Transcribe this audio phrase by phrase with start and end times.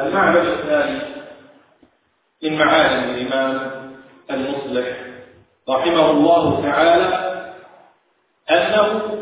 [0.00, 1.00] المعنى الثاني
[2.42, 3.70] من معالم الإمام
[4.30, 4.86] المصلح
[5.68, 7.30] رحمه الله تعالى
[8.50, 9.16] أنه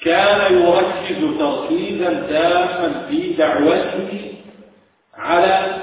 [0.00, 4.34] كان يركز تركيزا تاما في دعوته
[5.14, 5.82] على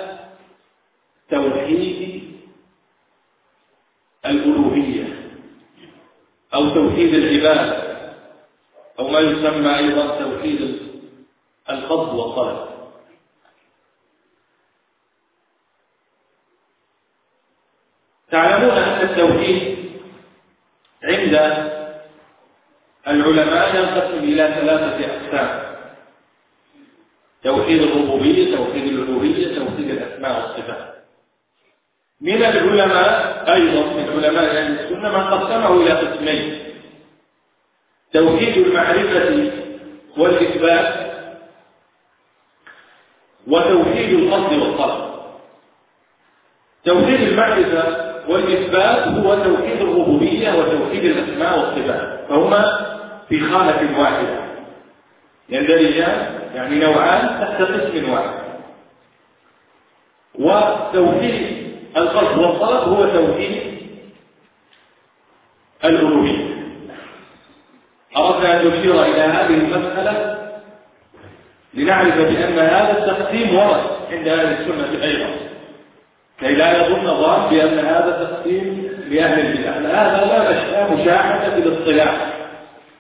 [1.30, 2.24] توحيد
[4.26, 5.32] الألوهية
[6.54, 7.90] أو توحيد العبادة
[9.00, 10.80] أو ما يسمى أيضا توحيد
[11.70, 12.69] القصد والطلب.
[18.32, 19.78] تعلمون أن التوحيد
[21.04, 21.34] عند
[23.08, 25.70] العلماء ينقسم إلى ثلاثة أقسام.
[27.44, 30.96] توحيد الربوبية توحيد الألوهية توحيد الأسماء والصفات.
[32.22, 36.60] من العلماء أيضا من علماء أهل السنة من قسمه إلى قسمين.
[38.14, 39.52] توحيد المعرفة
[40.18, 41.10] والإثبات
[43.48, 45.10] وتوحيد القصد والطلب
[46.86, 52.80] توحيد المعرفة والإثبات هو توحيد الربوبية وتوحيد الأسماء والصفات فهما
[53.30, 54.40] في خانة واحدة.
[55.50, 58.40] يندرجان يعني نوعان تحت قسم واحد.
[60.36, 61.58] وتوحيد
[61.98, 63.62] القصد والطلب هو توحيد
[65.86, 66.60] الألوهية.
[68.18, 70.40] أردنا أن نشير إلى هذه المسألة
[71.74, 75.49] لنعرف بأن هذا التقسيم ورد عند أهل السنة أيضا.
[76.40, 79.72] كي لا يظن ظان بأن هذا تقسيم لأهل البدع.
[79.72, 80.26] هذا
[80.72, 82.16] لا مشاحة في الاصطلاح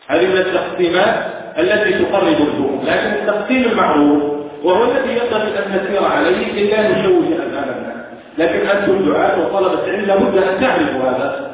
[0.07, 1.15] هذه من التقسيمات
[1.59, 4.23] التي تقرب الدور لكن التقسيم المعروف
[4.63, 8.05] وهو الذي ينبغي أن نسير عليه إلا نشوش أمام الناس
[8.37, 11.49] لكن أنتم دعاة وطلبة علم لابد أن تعرفوا هذا.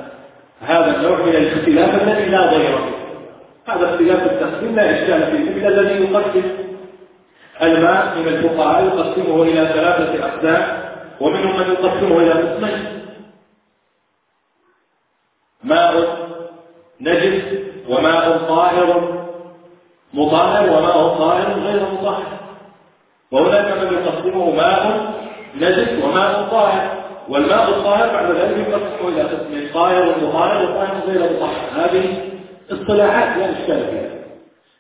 [0.68, 2.80] هذا النوع من الاختلاف الذي لا ضير
[3.68, 5.56] هذا اختلاف التقسيم لا إشكال فيه.
[5.56, 6.44] مثل الذي يقسم
[7.62, 10.85] الماء من الفقهاء يقسمه إلى ثلاثة أقسام.
[11.22, 13.06] ومنهم من يقسمه إلى قسمين.
[15.64, 16.18] ماء
[17.02, 17.44] نجس
[17.90, 19.16] وماء طاهر
[20.14, 22.24] مطهر وماء طاهر غير مطهر.
[23.32, 25.14] وهناك من يقسمه ماء
[25.56, 27.06] نجس وماء طاهر.
[27.30, 31.70] والماء الطاهر بعد ذلك يقسم إلى قسمين طاهر ومطهر وطاهر غير مطهر.
[31.76, 32.32] هذه
[32.72, 34.16] اصطلاحات لا إشكال فيها.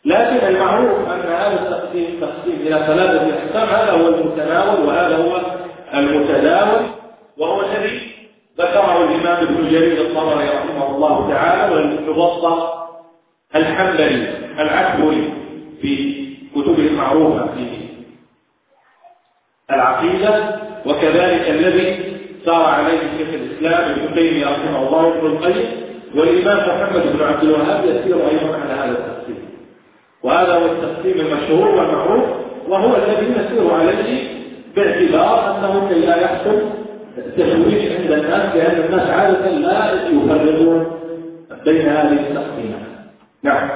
[0.06, 5.55] لكن المعروف أن هذا التقسيم تقسيم إلى ثلاثة أقسام هذا هو المتناول وهذا هو
[5.96, 6.86] المتداول
[7.38, 8.02] وهو الذي
[8.60, 12.74] ذكره الإمام ابن جرير الطبري رحمه الله تعالى والمبسط
[13.56, 14.30] الحنبلي
[14.60, 15.34] العكبري
[15.82, 16.26] في
[16.56, 17.68] كتبه المعروفة في
[19.72, 25.66] العقيدة وكذلك الذي سار عليه شيخ الإسلام ابن تيمية رحمه الله وابن القيم
[26.16, 29.50] والإمام محمد بن عبد الوهاب يسير أيضا على هذا التقسيم.
[30.24, 32.24] وهذا هو التقسيم المشهور والمعروف
[32.68, 34.35] وهو الذي نسير عليه
[34.76, 36.62] باعتبار أنه كي لا يحصل
[37.38, 40.92] تشويش عند الناس لأن الناس عادة لا يفرقون
[41.66, 42.86] بين هذه التقسيمات
[43.44, 43.70] نعم.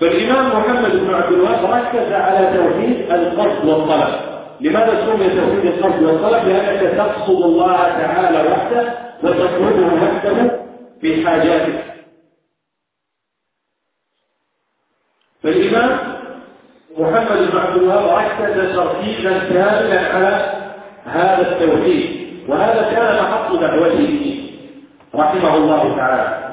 [0.00, 4.14] فالإمام محمد بن عبد الوهاب ركز على توحيد القصد والطلب.
[4.60, 10.60] لماذا سمي توحيد القصد والطلب؟ لأنك تقصد الله تعالى وحده وتطلبه وحده
[11.00, 11.84] في حاجاتك.
[15.42, 15.98] فالإمام
[17.10, 20.52] محمد بن عبد الوهاب ركز تركيزا كاملا على
[21.06, 24.42] هذا التوحيد وهذا كان محط دعوته
[25.14, 26.46] رحمه الله تعالى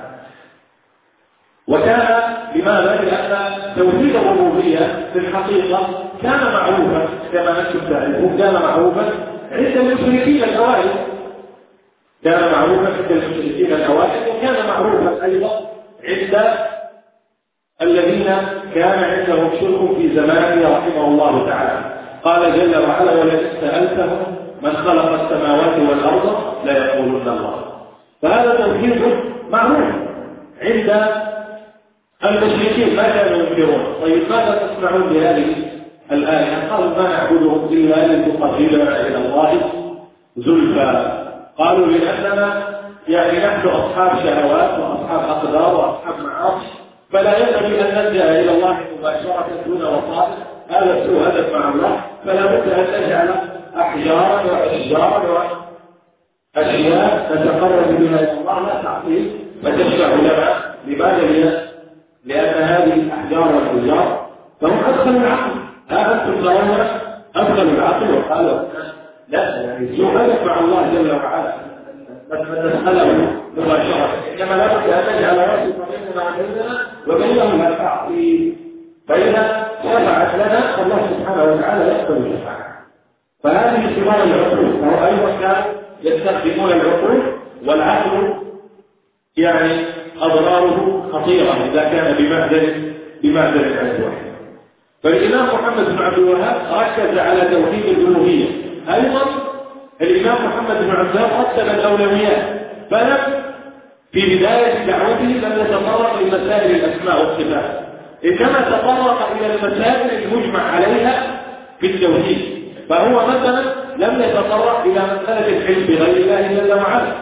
[1.67, 2.21] وكان
[2.55, 9.09] لماذا؟ لأن توحيد الربوبية في الحقيقة كان معروفا كما أنتم تعرفون كان معروفا
[9.51, 10.89] عند المشركين الأوائل
[12.23, 15.69] كان معروفا عند المشركين الأوائل وكان معروفا أيضا
[16.03, 16.57] عند
[17.81, 18.35] الذين
[18.75, 21.93] كان عندهم شرك في زمانه رحمه الله تعالى.
[22.23, 24.17] قال جل وعلا ولئن سألتهم
[24.63, 27.55] من خلق السماوات والأرض ليقولن الله.
[28.21, 29.01] فهذا توحيد
[29.51, 29.93] معروف
[30.61, 30.89] عند
[32.23, 32.95] المشركين.
[32.95, 35.55] ما كانوا ينكرون؟ طيب ماذا تسمعون بهذه
[36.11, 39.59] الآية؟ قالوا ما نعبدهم إلا لتقربنا إلى الله
[40.37, 41.19] زلفى.
[41.57, 42.63] قالوا لأننا
[43.07, 46.82] يعني نحن أصحاب شهوات وأصحاب أقدار وأصحاب معاصي.
[47.13, 50.37] فلا ينبغي أن نلجأ إلى الله مباشرة دون وسائط
[50.69, 53.29] هذا سوء هدف مع الله فلا بد أن نجعل
[53.79, 55.23] أحجارا وأشجارا
[56.55, 61.63] وأشياء نتقرب بها إلى الله لا تعطيل فتشفع لنا لماذا؟
[62.25, 64.27] لأن هذه الأحجار والحجار
[64.61, 65.51] فهم أدخلوا العقل
[65.89, 66.87] ها أنتم ترون
[67.35, 68.59] أدخلوا العقل وقالوا
[69.29, 71.53] لا يعني سوء هدف مع الله جل وعلا.
[72.41, 78.55] نسأله مباشرة إنما لا بد أن نجعل بيننا وبيننا وبينهم التعطيل
[79.07, 82.73] فإذا شفعت لنا الله سبحانه وتعالى يقبل الشفاعة
[83.43, 87.21] فهذه ثمار العقول وهو أيضا كانوا يستخدمون العقول
[87.65, 88.33] والعقل
[89.37, 89.85] يعني
[90.21, 92.93] أضراره خطيرة إذا كان بمعدن
[93.23, 94.33] بمعدن الواحد
[95.03, 98.45] فالإمام محمد بن عبد الوهاب ركز على توحيد الألوهية.
[98.93, 99.21] أيضا
[100.01, 102.43] الإمام محمد بن عبد الوهاب رتب الأولويات
[102.91, 103.17] فلم
[104.11, 107.83] في بداية دعوته لم يتطرق لمسائل الأسماء والصفات
[108.25, 111.23] إنما تطرق إلى المسائل المجمع عليها
[111.79, 112.39] في التوحيد
[112.89, 113.61] فهو مثلا
[113.97, 117.13] لم يتطرق إلى مسألة الحلم بغير الله جل وعلا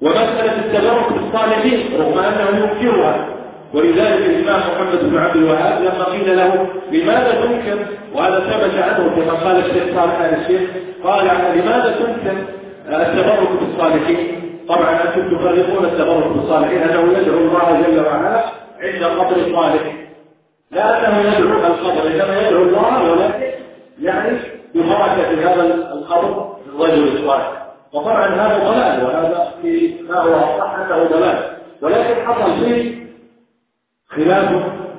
[0.00, 3.28] ومسألة التبرك بالصالحين رغم أنه ينكرها.
[3.74, 7.78] ولذلك الإمام محمد بن عبد الوهاب لما قيل له لماذا تنكر؟
[8.14, 10.70] وهذا ثبت عنه كما قال الشيخ صالح آل الشيخ
[11.04, 11.24] قال
[11.56, 12.36] لماذا تنكر
[12.88, 18.44] التبرك بالصالحين؟ طبعا أنتم تفرقون التبرك بالصالحين أنه يدعو الله جل وعلا
[18.80, 19.94] عند قبر صالح
[20.70, 23.50] لا أنه يدعو القبر إنما يدعو الله ولكن
[24.02, 24.38] يعني
[24.74, 27.52] ببركة هذا القبر الرجل الصالح
[27.92, 31.56] وطبعا هذا ضلال وهذا في ما هو أصح أنه ضلال.
[31.82, 32.95] ولكن حصل فيه
[34.08, 34.48] خلاف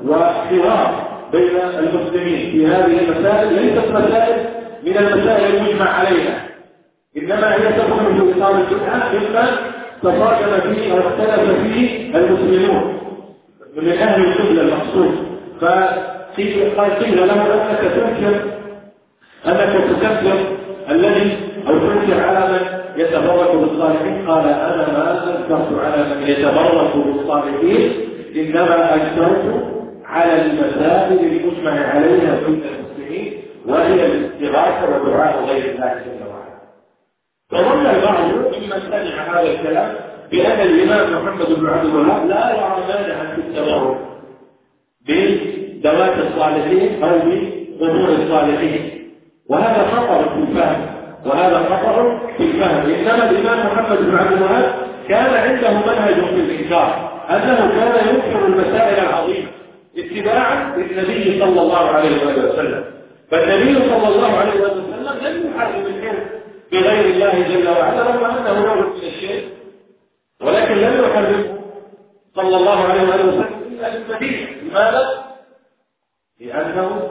[0.06, 4.45] وحوار بين المسلمين في هذه المسائل ليست مسائل
[4.83, 6.48] من المسائل المجمع عليها.
[7.18, 9.57] إنما هي تدخل في اطار البدعه مما
[10.04, 12.98] تصادم فيه أو اختلف فيه المسلمون.
[13.77, 15.12] من أهل القبلة المقصود.
[15.62, 18.36] فقال قيل له أنك تنكر
[19.48, 20.38] أنك تكفر
[20.89, 21.38] الذي
[21.68, 22.62] أو تنكر على من
[23.01, 24.27] يتبرك بالصالحين.
[24.27, 27.92] قال أنا ما أنكرت على من يتبرك بالصالحين.
[28.42, 29.63] إنما أجبرت
[30.06, 33.34] على المسائل المجمع عليها بين المسلمين
[33.68, 36.57] وهي الاستغاثة ودعاء غير الله جل وعلا.
[37.51, 39.95] فظن البعض ممن سمع هذا الكلام
[40.31, 43.98] بأن الإمام محمد بن عبد الوهاب لا يرى مانعا في التبرك
[45.07, 47.19] بدوات الصالحين أو
[47.80, 49.12] بظهور الصالحين.
[49.50, 50.86] وهذا خطر في الفهم
[51.25, 52.94] وهذا خطر في الفهم.
[52.94, 54.75] إنما الإمام محمد بن عبد الوهاب
[55.10, 57.17] كان عنده منهج في الإنكار.
[57.29, 59.47] أنه كان ينكر المسائل العظيمة
[59.97, 62.83] اتباعا للنبي صلى الله عليه وسلم
[63.31, 66.25] فالنبي صلى الله عليه وسلم لم يحارب الحلم
[66.71, 69.50] بغير الله جل وعلا رغم أنه نوع من الشيء
[70.41, 71.57] ولكن لم يحرمه
[72.35, 75.23] صلى الله عليه وسلم إلا للمدينة لماذا؟
[76.39, 77.09] لأنه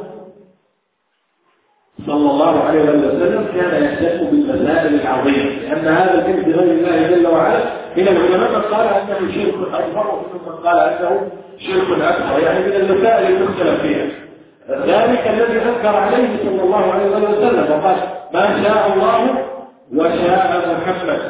[2.06, 7.58] صلى الله عليه وسلم كان يهتم بالمسائل العظيمة لأن هذا الحلم بغير الله جل وعلا
[7.96, 12.72] من العلماء من قال أنه شرك أكبر ومنهم من قال أنه شرك أكبر يعني من
[12.72, 14.06] المسائل المختلف فيها.
[14.70, 17.96] ذلك الذي أنكر عليه صلى الله عليه وسلم وقال
[18.34, 19.44] ما شاء الله
[19.94, 21.20] وشاء محمد.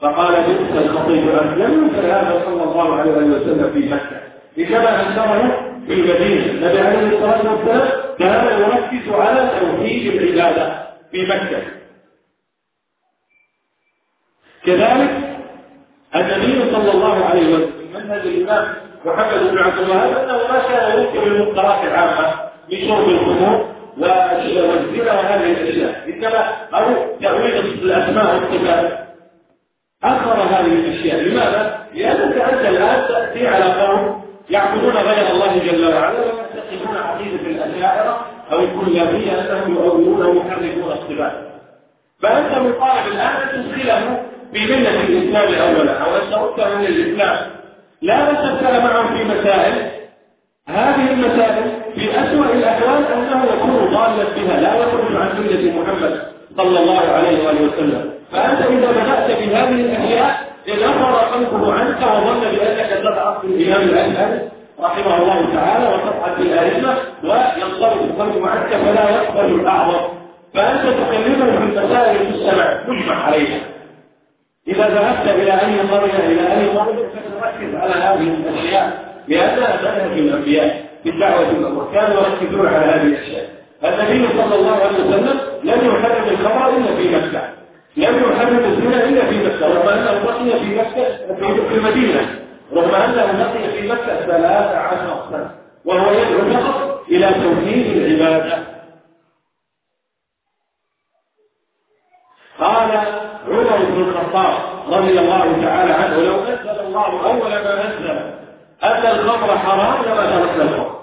[0.00, 4.22] فقال بئس الخطيب ان لم هذا صلى الله عليه وسلم في مكة.
[4.58, 5.56] إنما أنكره
[5.86, 6.50] في المدينة.
[6.50, 11.62] النبي عليه الصلاة والسلام كان يركز على توحيد العبادة في مكة
[14.66, 15.10] كذلك
[16.14, 18.74] النبي صلى الله عليه وسلم منهج الإمام
[19.04, 22.34] محمد بن عبد الوهاب أنه ما كان ينكر المنكرات العامة
[22.72, 26.38] من شرب الخمور والزنا وهذه الأشياء إنما
[26.74, 28.98] أو تأويل الأسماء والصفات
[30.04, 36.31] أخر هذه الأشياء لماذا؟ لأنك أنت الآن تأتي على قوم يعبدون غير الله جل وعلا
[37.82, 41.32] الأشاعرة أو الكلابية أنهم يؤولون ويحرفون الصفات.
[42.22, 44.22] فأنت مطالب الآن أن تدخله
[44.52, 47.36] بملة الإسلام أولا أو أن ترده من الإسلام.
[48.02, 49.90] لا نتسأل معهم في مسائل.
[50.68, 56.22] هذه المسائل في أسوأ الأحوال أنه يكون ضالا بها لا يخرج عن ملة محمد
[56.56, 58.12] صلى الله عليه وآله وسلم.
[58.32, 64.48] فأنت إذا بدأت بهذه الأشياء انفر قلبه عنك وظن بأنك تضعف الإمام الأشهر
[64.82, 66.96] رحمه الله تعالى وتضعف الأئمة
[68.04, 70.08] القلب عنك فلا يقبل الأعظم.
[70.54, 73.60] فأنت تكلمه في المسائل في السمع مجمع عليها.
[74.68, 80.84] إذا ذهبت إلى أي قرية إلى أي قرية فتركز على هذه الأشياء لأنها منهج الأنبياء
[81.02, 83.46] في الدعوة الأخرى كانوا يركزون على هذه الأشياء.
[83.84, 87.42] النبي صلى الله عليه وسلم لم يحرم الخمر إلا في مكة.
[87.96, 89.66] لم يحرم الزنا إلا في مكة.
[89.66, 91.04] رغم أنه بقي في مكة
[91.68, 92.41] في المدينة.
[92.72, 95.50] رغم أنه بقي في مكة ثلاث عشر سنة
[95.84, 98.62] وهو يدعو فقط إلى توحيد العبادة.
[102.60, 102.90] قال
[103.48, 104.54] عمر بن الخطاب
[104.92, 108.10] رضي الله تعالى عنه لو أنزل الله أول ما أنزل
[108.82, 111.02] ان الخمر حرام لما تركنا الخمر.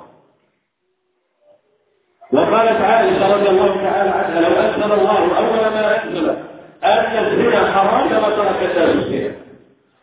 [2.34, 6.30] وقالت عائشة رضي الله تعالى عنها لو أنزل الله أول ما أنزل
[6.84, 9.36] ان الزنا حرام لما ترك الزنا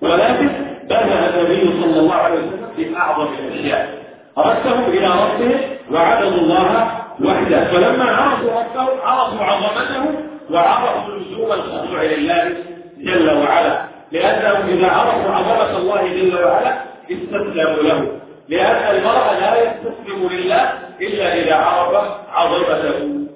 [0.00, 3.88] ولكن بدا النبي صلى الله عليه وسلم في أعظم الأشياء.
[4.38, 5.60] ردهم إلى ربهم
[5.92, 6.90] وعبدوا الله
[7.24, 7.64] وحده.
[7.64, 10.04] فلما عرفوا ربهم عرفوا عظمته
[10.50, 12.54] وعرفوا لزوم الخضوع لله
[12.98, 13.84] جل وعلا.
[14.12, 16.72] لأنهم إذا عرفوا عظمة الله جل وعلا
[17.10, 18.08] استسلموا له.
[18.48, 21.94] لأن المرء لا يستسلم لله إلا إذا عرف
[22.34, 23.26] عظمته.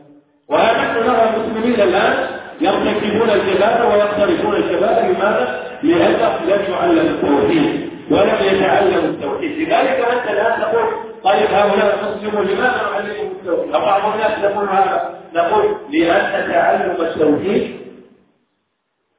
[0.48, 2.26] ونحن نرى المسلمين الآن
[2.60, 5.14] يرتكبون الجبال ويقترفون الجبال.
[5.14, 9.50] لماذا؟ لأنهم لم يعلموا التوحيد ولم يتعلموا التوحيد.
[9.58, 10.84] لذلك أنت الآن تقول
[11.24, 15.20] طيب هؤلاء مسلمون لماذا نعلمهم التوحيد؟ بعض الناس يقول هذا.
[15.34, 17.80] نقول لأن تعلم التوحيد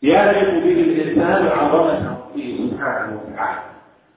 [0.01, 3.59] يعرف به الإنسان عظمة ربه سبحانه وتعالى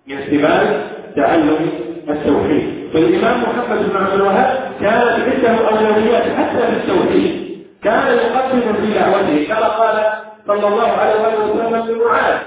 [0.07, 0.83] من احتمال
[1.17, 1.71] تعلم
[2.09, 2.91] التوحيد.
[2.95, 7.45] فالإمام محمد بن عبد الوهاب كانت عنده أولويات حتى في التوحيد.
[7.83, 9.97] كان يقدم في دعوته كما قال
[10.47, 12.39] صلى الله عليه وسلم لمعاذ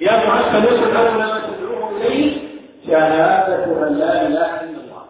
[0.00, 2.38] يا معاذ فليكن أول ما تدعوه إليه؟
[2.86, 5.04] شهادة أن لا إله إلا الله.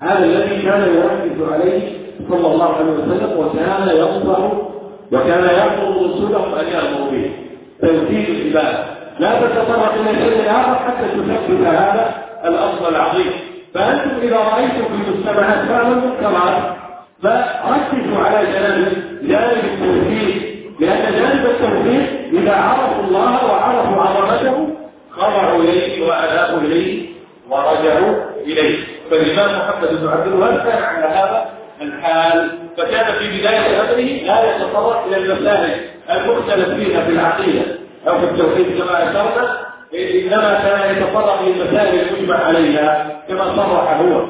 [0.00, 1.98] هذا الذي كان يركز عليه
[2.30, 4.38] صلى الله عليه وسلم وكان ينصح
[5.12, 7.30] وكان يأمر رسوله أن يأمروا به.
[7.80, 8.84] توحيد العباد.
[9.18, 13.32] لا تتطرق إلى شيء آخر حتى تثبت هذا الأصل العظيم.
[13.74, 16.62] فأنتم إذا رأيتم في المجتمعات فعلا المنكرات
[17.22, 20.42] فركزوا على جانب جانب التوحيد.
[20.80, 24.68] لأن جانب التوحيد إذا عرفوا الله وعرفوا عظمته
[25.10, 27.08] خضعوا إليه وأنابوا إليه
[27.50, 28.14] ورجعوا
[28.46, 28.78] إليه.
[29.10, 31.50] فالإمام محمد بن عبد الوهاب كان على هذا
[31.82, 32.50] الحال.
[32.76, 37.62] فكان في بداية أمره لا يتطرق إلى المسائل المختلف فيها في العقيدة
[38.08, 39.58] أو في التوحيد كما أشرنا.
[39.94, 44.26] إنما كان يتطرق للمسائل المجمع عليها كما صرح هو.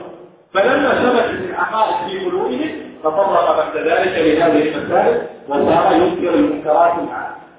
[0.54, 6.92] فلما ثبتت العقائد في قلوبهم تطرق بعد ذلك لهذه المسائل وصار ينكر المنكرات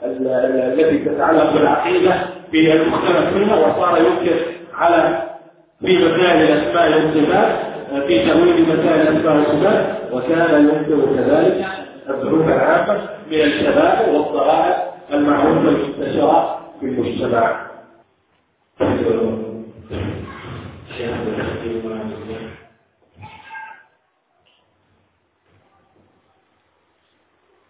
[0.03, 2.13] التي تتعلق بالعقيدة
[2.51, 4.35] في المختلف فيها وصار ينكر
[4.73, 5.21] على
[5.85, 7.55] في مسائل الأسماء والصفات
[8.07, 11.65] في تأويل مسائل الأسماء والصفات وكان ينكر كذلك
[12.09, 14.75] الظروف العامة من الشباب والضرائب
[15.13, 17.63] المعروفة المنتشرة في المجتمع.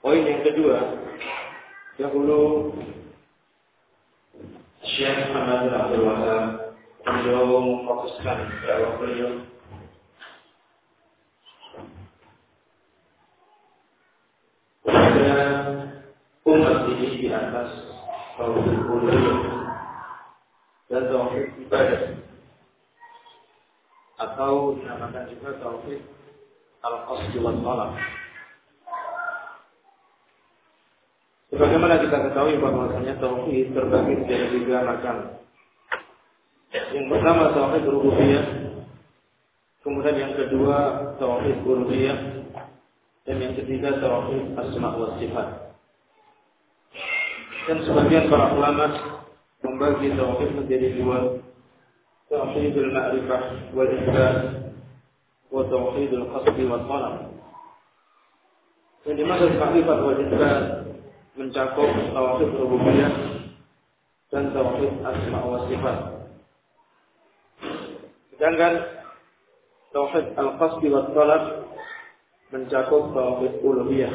[0.04, 1.00] Poin yang kedua,
[1.96, 2.76] dahulu
[4.84, 6.76] Syekh Muhammad Abdul Wahab
[7.08, 9.48] beliau memfokuskan dakwah beliau
[14.84, 15.36] kepada
[16.52, 17.72] umat ini di atas
[18.36, 19.40] tauhid uluhiyah
[20.92, 22.04] dan tauhid ibadah
[24.20, 26.04] atau dinamakan juga tauhid
[26.84, 28.23] al-qasd wal talab.
[31.54, 35.38] Sebagaimana kita ketahui bahwasanya tauhid terbagi menjadi tiga macam.
[36.74, 38.46] Yang pertama tauhid rububiyah,
[39.86, 40.78] kemudian yang kedua
[41.22, 42.50] tauhid uluhiyah,
[43.30, 45.78] dan yang ketiga tauhid asma wa sifat.
[47.70, 48.90] Dan sebagian para ulama
[49.62, 51.38] membagi tauhid menjadi dua,
[52.34, 53.42] tauhid al-ma'rifah
[53.78, 54.36] wal isbat
[55.54, 57.16] wa tauhid al-qasd wal talab.
[59.06, 60.84] Yang dimaksud ma'rifah wal isbat
[61.34, 63.14] mencakup tauhid rububiyah
[64.30, 65.98] dan tauhid asma wa sifat.
[68.34, 68.74] Sedangkan
[69.94, 71.44] tauhid al-qasdi wa talab
[72.54, 74.14] mencakup tauhid uluhiyah.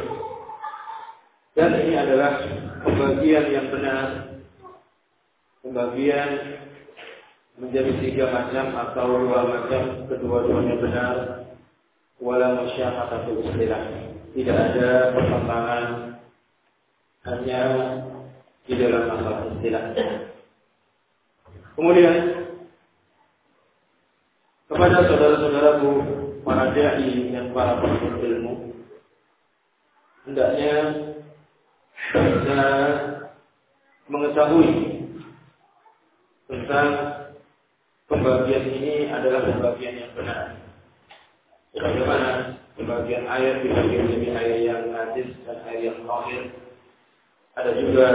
[1.59, 2.39] Dan ini adalah
[2.87, 4.39] pembagian yang benar.
[5.59, 6.31] Pembagian
[7.59, 11.17] menjadi tiga macam atau dua macam, kedua-duanya benar.
[12.23, 13.83] Wala atau istilah.
[14.39, 16.18] Tidak ada pertentangan
[17.29, 17.61] hanya
[18.65, 19.85] di dalam masalah istilah.
[21.77, 22.15] Kemudian
[24.69, 25.91] kepada saudara-saudaraku
[26.45, 28.55] para dai dan para penuntut ilmu
[30.29, 30.75] hendaknya
[32.13, 32.61] bisa
[34.09, 34.73] mengetahui
[36.49, 36.89] tentang
[38.09, 40.57] pembagian ini adalah pembagian yang benar.
[41.79, 42.31] Bagaimana
[42.75, 46.43] pembagian ayat dibagi menjadi ayat yang najis dan ayat yang lahir
[47.59, 48.07] ada juga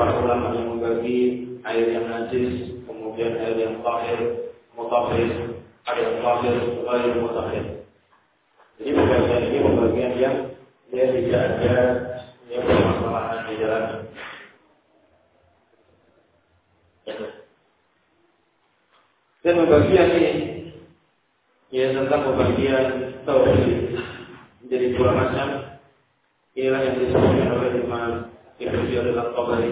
[0.00, 6.56] para ulama yang membagi air yang najis, kemudian air yang tahir, mutahhir, ada yang tahir,
[6.80, 7.66] ghair mutahhir.
[8.80, 10.36] Jadi pembagian ini pembagian yang
[10.88, 11.76] dia tidak ada
[12.48, 13.84] yang permasalahan di dalam
[19.42, 20.32] dan pembagian ini
[21.72, 22.84] ya tentang pembagian
[23.26, 23.80] tauhid.
[24.62, 25.48] Menjadi dua macam.
[26.52, 28.10] Inilah yang disebutkan oleh Imam
[28.68, 29.70] Al-Tabari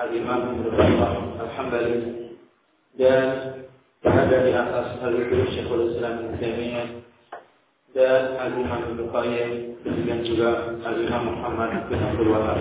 [0.00, 1.12] Al-Imam Ibn Battah
[1.44, 1.96] Al-Hambali
[2.96, 3.28] dan
[4.00, 6.88] berada di atas hal itu Syekhul Islam Ibn Taimiyah
[7.92, 9.50] dan Al-Imam Ibnu Qayyim
[9.84, 10.50] demikian juga
[10.82, 12.58] Al-Imam Muhammad bin Abdul Wahab.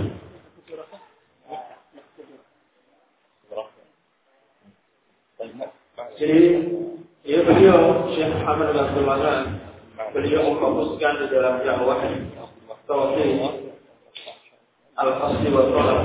[6.19, 6.41] Jadi
[7.23, 9.39] ya beliau Syekh Muhammad Wahab
[10.11, 12.03] beliau memfokuskan di dalam dakwah
[12.89, 13.68] tauhid
[14.99, 16.01] al-asli wa talab.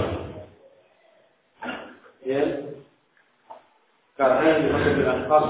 [2.24, 2.42] Ya.
[4.14, 5.46] Karena yang dimaksud dengan khas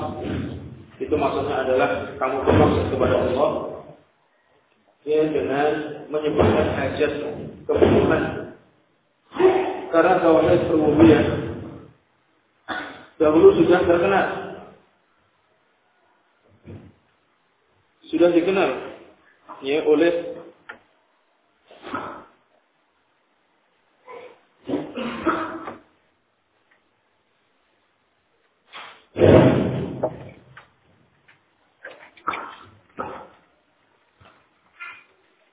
[0.97, 3.51] itu maksudnya adalah kamu bermaksud kepada Allah
[5.05, 5.69] ya dengan
[6.09, 7.13] menyebutkan hajat
[7.69, 8.23] kebutuhan
[9.93, 11.25] karena tauhid rububiyah
[13.21, 14.27] dahulu sudah terkenal
[18.09, 18.71] sudah dikenal
[19.61, 20.35] ya oleh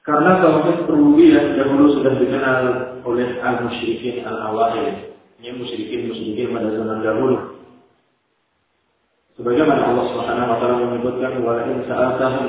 [0.01, 2.62] Karena tauhid rububiyah dahulu sudah dikenal
[3.07, 5.13] oleh al-musyrikin al-awail.
[5.39, 5.55] Ini
[7.01, 7.38] dahulu.
[9.38, 12.48] Sebagaimana Allah Subhanahu wa taala menyebutkan wa in sa'atahum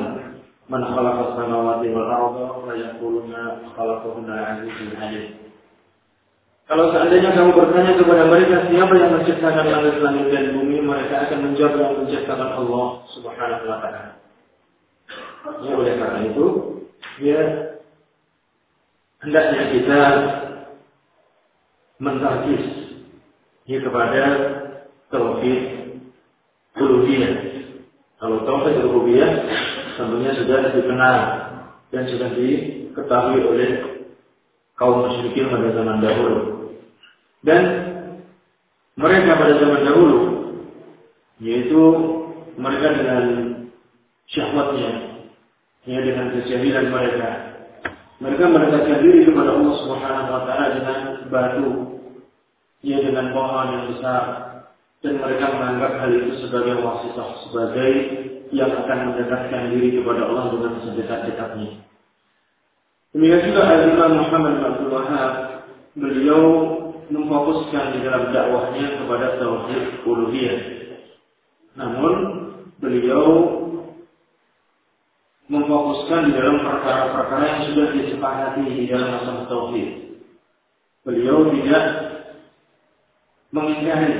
[0.68, 3.42] man khalaqa samawati wal arda la yaquluna
[3.72, 5.42] khalaqahunna azizun halim.
[6.68, 11.74] Kalau seandainya kamu bertanya kepada mereka siapa yang menciptakan langit-langit dan bumi, mereka akan menjawab
[11.76, 14.02] yang menciptakan Allah Subhanahu wa taala.
[15.66, 16.46] Ya, oleh karena itu,
[17.20, 17.42] ya
[19.20, 20.00] hendaknya kita
[22.02, 22.64] mentarkis
[23.68, 24.22] ya kepada
[25.12, 25.60] tauhid
[26.78, 27.34] uluhiyah.
[28.18, 29.32] Kalau tauhid uluhiyah
[29.98, 31.16] tentunya sudah dikenal
[31.92, 33.70] dan sudah diketahui oleh
[34.80, 36.38] kaum musyrikin pada zaman dahulu.
[37.42, 37.62] Dan
[38.96, 40.18] mereka pada zaman dahulu
[41.42, 41.80] yaitu
[42.54, 43.24] mereka dengan
[44.30, 45.12] syahwatnya
[45.88, 47.30] ya dengan kejahilan mereka.
[48.22, 51.68] Mereka mendekatkan diri kepada Allah Subhanahu wa taala dengan batu,
[52.82, 54.22] ya dengan pohon yang besar
[55.02, 57.90] dan mereka menganggap hal itu sebagai wasitah, sebagai
[58.54, 61.70] yang akan mendekatkan diri kepada Allah dengan sedekat-dekatnya.
[63.12, 65.32] Demikian juga Al-Imam Muhammad Abdul Wahab,
[65.98, 66.42] beliau
[67.12, 70.60] memfokuskan di dalam dakwahnya kepada tauhid uluhiyah.
[71.76, 72.14] Namun
[72.80, 73.28] beliau
[75.52, 79.90] memfokuskan di dalam perkara-perkara yang sudah disepakati di dalam masalah tauhid.
[81.04, 81.84] Beliau tidak
[83.52, 84.12] mengingkari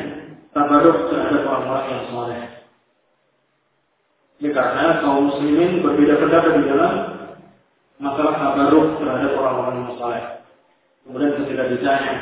[0.52, 2.42] tabaruk terhadap orang-orang yang soleh.
[4.42, 6.94] Ya, karena kaum muslimin berbeda pendapat di dalam
[8.02, 10.24] masalah tabaruk terhadap orang-orang yang soleh.
[11.02, 12.14] Kemudian ketika ditanya,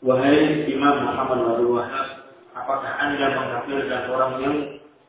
[0.00, 2.06] wahai Imam Muhammad Abdul Wahab,
[2.56, 4.56] apakah anda mengkafirkan orang yang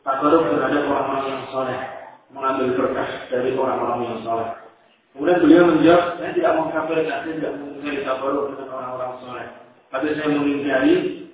[0.03, 1.79] tabaruk terhadap orang-orang yang soleh?
[2.33, 4.49] mengambil berkah dari orang-orang yang soleh.
[5.13, 9.47] Kemudian beliau menjawab, saya tidak mengkafirkan, saya tidak mengingkari tabaruk dengan orang-orang soleh.
[9.89, 11.25] Tapi saya mengingkari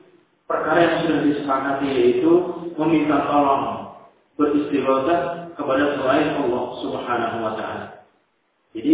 [0.47, 2.31] perkara yang sudah disepakati yaitu
[2.79, 3.95] meminta tolong
[4.39, 7.85] beristighosa kepada selain Allah Subhanahu wa taala.
[8.75, 8.93] Jadi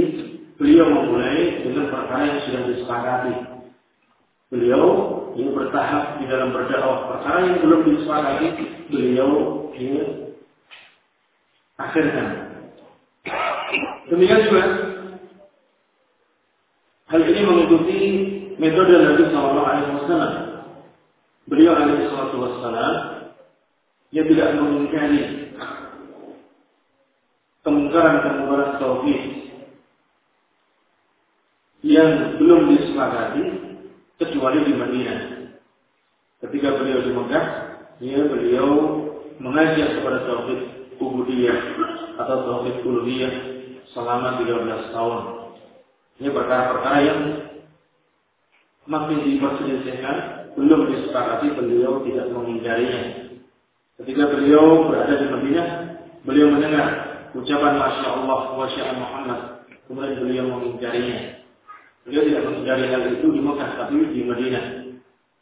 [0.57, 3.35] beliau memulai dengan perkara yang sudah disepakati.
[4.51, 4.85] Beliau
[5.33, 8.47] ini bertahap di dalam berdakwah perkara yang belum disepakati,
[8.91, 9.29] beliau
[9.77, 10.01] ini
[11.79, 12.27] akhirkan.
[14.11, 14.63] Demikian juga
[17.07, 17.99] hal ini mengikuti
[18.61, 20.33] metode Nabi Shallallahu Alaihi Wasallam.
[21.49, 22.95] Beliau Alaihi Wasallam
[24.13, 25.49] dia tidak mengingkari
[27.65, 29.21] kemungkaran-kemungkaran tauhid
[31.81, 33.43] yang belum disepakati
[34.21, 35.21] kecuali di Madinah.
[36.45, 37.45] Ketika beliau di Mekah,
[37.97, 38.69] ya beliau
[39.41, 40.61] mengajak kepada tauhid
[41.01, 41.59] ubudiyah
[42.21, 43.33] atau tauhid uluhiyah
[43.89, 45.21] selama 13 tahun.
[46.21, 47.19] Ini perkara-perkara yang
[48.91, 50.17] makin diperselisihkan,
[50.59, 53.31] belum disepakati beliau tidak mengingkarinya.
[53.95, 55.67] Ketika beliau berada di Madinah,
[56.27, 56.87] beliau mendengar
[57.31, 58.67] ucapan Masya Allah wa
[58.99, 59.39] Muhammad.
[59.87, 61.39] Kemudian beliau mengingkarinya.
[62.03, 64.65] Beliau tidak mengingkari hal itu di Mekah, tapi di Madinah.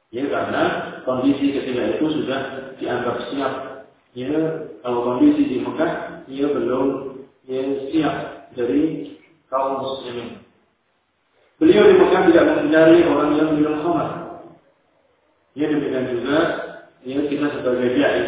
[0.10, 0.64] Ya karena
[1.06, 2.42] kondisi ketika itu sudah
[2.82, 3.54] dianggap siap
[4.18, 4.34] ya
[4.82, 6.88] kalau kondisi di Mekah ia belum
[7.46, 7.62] ya,
[7.94, 8.16] siap
[8.58, 9.14] dari
[9.54, 10.49] kaum muslimin.
[11.60, 14.10] Beliau di Mekah tidak menghindari orang yang minum khamar.
[15.54, 16.38] Ya demikian juga
[17.04, 18.24] ya kita sebagai dai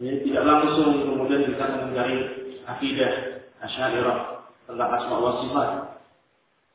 [0.00, 2.16] ya tidak langsung kemudian kita menghindari
[2.66, 3.12] akidah
[3.62, 4.18] asyairah
[4.66, 5.70] tentang asma wa sifat.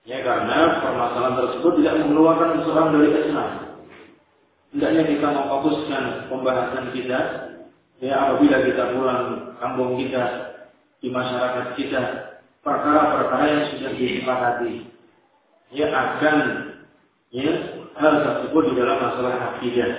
[0.05, 3.51] Ya karena permasalahan tersebut tidak mengeluarkan seseorang dari Islam.
[4.71, 7.19] Hendaknya kita memfokuskan pembahasan kita
[8.03, 10.23] Ya apabila kita pulang kampung kita,
[10.99, 12.01] di masyarakat kita
[12.59, 14.73] perkara-perkara yang sudah disepakati
[15.73, 16.37] ya akan
[17.33, 17.51] ya
[17.95, 19.91] hal tersebut di dalam masalah akidah.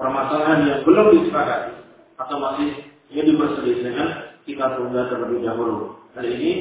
[0.00, 1.76] Permasalahan yang belum disepakati
[2.16, 2.68] atau masih
[3.12, 4.08] ya diperselisihkan
[4.48, 6.00] kita tunda terlebih dahulu.
[6.16, 6.52] Hal ini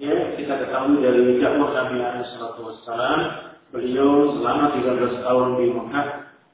[0.00, 2.32] ya kita ketahui dari dakwah Nabi Alaihi
[3.70, 6.06] beliau selama 13 tahun di Mekah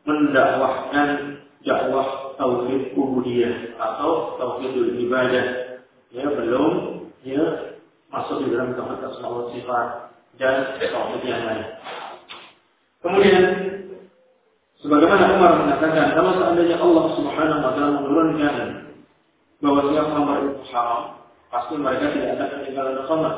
[0.02, 1.08] mendakwahkan
[1.62, 5.78] dakwah tauhid ubudiyah atau tauhidul ibadah.
[6.10, 6.72] Ya belum
[7.22, 7.44] ya
[8.10, 11.68] masuk di dalam tauhid asma sifat dan tauhid yang lain.
[13.02, 13.44] Kemudian
[14.78, 18.56] sebagaimana Umar mengatakan kalau seandainya Allah Subhanahu wa taala menurunkan
[19.62, 21.02] bahwa siapa khamar itu haram,
[21.50, 23.34] pasti mereka tidak akan meninggalkan khamar.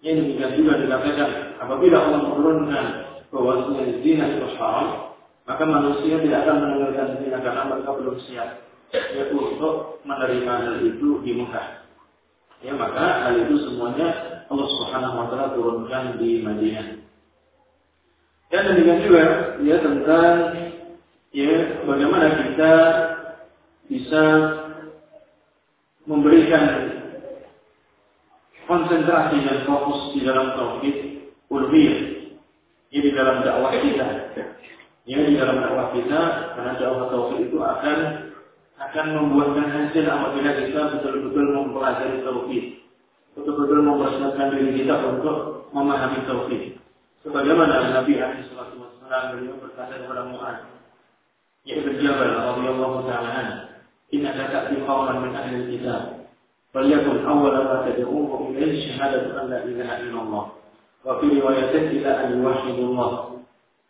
[0.00, 2.86] Ini demikian juga dikatakan apabila Allah menurunkan
[3.30, 5.14] bahwa zina itu haram,
[5.46, 8.50] maka manusia tidak akan meninggalkan zina karena mereka belum siap
[8.90, 11.86] ya untuk menerima hal itu di Mekah.
[12.60, 16.98] Ya maka hal itu semuanya Allah Subhanahu wa taala turunkan di Madinah.
[18.50, 19.24] Dan demikian juga
[19.62, 20.34] ya tentang
[21.30, 21.54] ya
[21.86, 22.72] bagaimana kita
[23.86, 24.24] bisa
[26.02, 26.66] memberikan
[28.66, 30.96] konsentrasi dan fokus di dalam tauhid
[31.46, 31.98] uluhiyah,
[32.90, 34.34] ya di dalam dakwah kita.
[35.06, 36.20] Ya di dalam dakwah kita
[36.58, 37.98] karena dakwah tauhid itu akan
[38.82, 42.79] akan membuahkan hasil apabila kita betul-betul mempelajari tauhid
[43.34, 46.80] betul-betul mempersiapkan diri kita untuk memahami tauhid.
[47.20, 50.58] Sebagaimana Nabi Alaihi Wasallam beliau berkata kepada Mu'ad,
[51.68, 53.68] Ya berjabal, radhiyallahu ta'ala,
[54.10, 56.24] Inna kata fi qawman min ahli kitab,
[56.72, 60.44] Waliyakun awal ma tad'uhum ilaih syahadat an la ilaha illallah,
[61.04, 63.10] Wa fi riwayatin ila an yuwahidullah.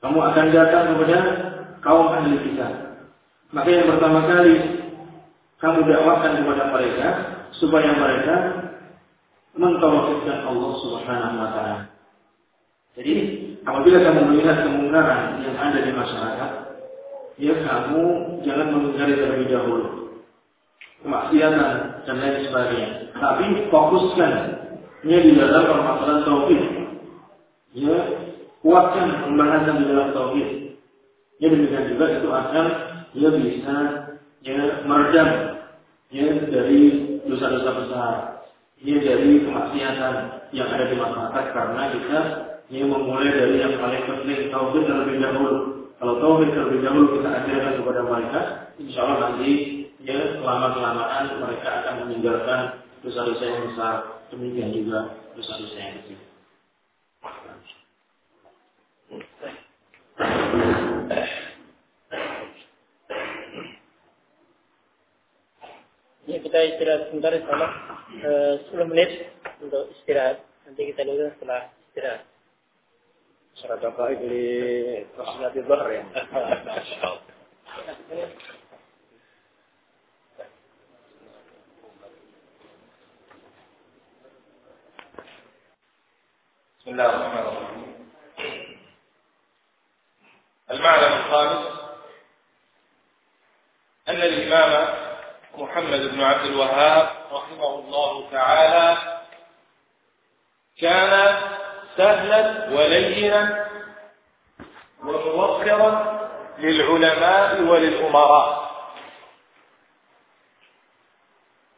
[0.01, 1.19] Kamu akan datang kepada
[1.85, 2.73] kaum ahli kitab.
[3.55, 4.55] Maka yang pertama kali
[5.61, 7.09] kamu dakwakan kepada mereka
[7.61, 8.35] supaya mereka
[9.55, 11.79] mentauhidkan Allah Subhanahu wa taala.
[12.99, 13.15] Jadi,
[13.63, 16.51] apabila kamu melihat kemungkaran yang ada di masyarakat,
[17.41, 18.05] ya kamu
[18.43, 20.01] jangan mengingkari terlebih dahulu
[21.01, 22.91] kemaksiatan dan lain sebagainya.
[23.17, 24.33] Tapi fokuskan
[25.05, 26.63] ini di dalam permasalahan tauhid.
[27.71, 27.97] Ya,
[28.61, 30.49] kuatkan pembahasan di dalam tauhid.
[31.41, 32.67] Ya demikian juga itu akan
[33.17, 33.77] ya bisa
[34.45, 35.29] ya meredam
[36.13, 36.81] ya dari
[37.25, 38.15] dosa-dosa besar,
[38.81, 40.15] ya dari kemaksiatan
[40.57, 42.21] yang ada di masyarakat karena kita
[42.73, 45.57] ya memulai dari yang paling penting tauhid terlebih dahulu.
[46.01, 48.41] Kalau tauhid terlebih dahulu kita ajarkan kepada mereka,
[48.81, 49.53] insya Allah nanti
[50.01, 52.61] ya selama kelamaan mereka akan meninggalkan
[53.05, 53.95] dosa-dosa yang besar,
[54.33, 54.99] demikian juga
[55.37, 56.19] dosa-dosa yang kecil.
[66.31, 69.31] Ya, kita istirahat sebentar uh, 10 menit
[69.63, 70.43] untuk istirahat.
[70.67, 72.27] Nanti kita lihat setelah istirahat.
[73.55, 74.43] Syarat apa ini
[75.15, 76.03] Rasulullah Bahar ya?
[86.81, 87.91] Bismillahirrahmanirrahim.
[90.71, 91.67] المعلم الخامس
[94.09, 94.73] أن الإمام
[95.59, 98.97] محمد بن عبد الوهاب رحمه الله تعالى
[100.81, 101.37] كان
[101.97, 103.67] سهلا ولينا
[105.05, 106.21] وموقرا
[108.11, 108.71] وللأمراء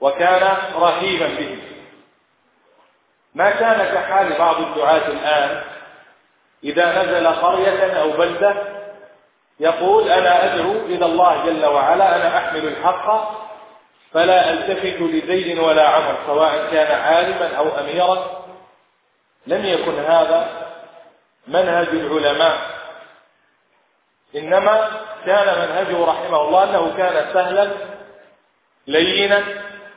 [0.00, 1.58] وكان رهيبا به.
[3.34, 5.64] ما كان كحال بعض الدعاة الآن
[6.64, 8.54] إذا نزل قرية أو بلدة
[9.60, 13.32] يقول أنا أدعو إلى الله جل وعلا أنا أحمل الحق
[14.12, 18.42] فلا ألتفت لزيد ولا عمر سواء كان عالما أو أميرا.
[19.46, 20.68] لم يكن هذا
[21.46, 22.71] منهج العلماء.
[24.36, 24.90] إنما
[25.26, 27.68] كان منهجه رحمه الله أنه كان سهلا
[28.86, 29.42] لينا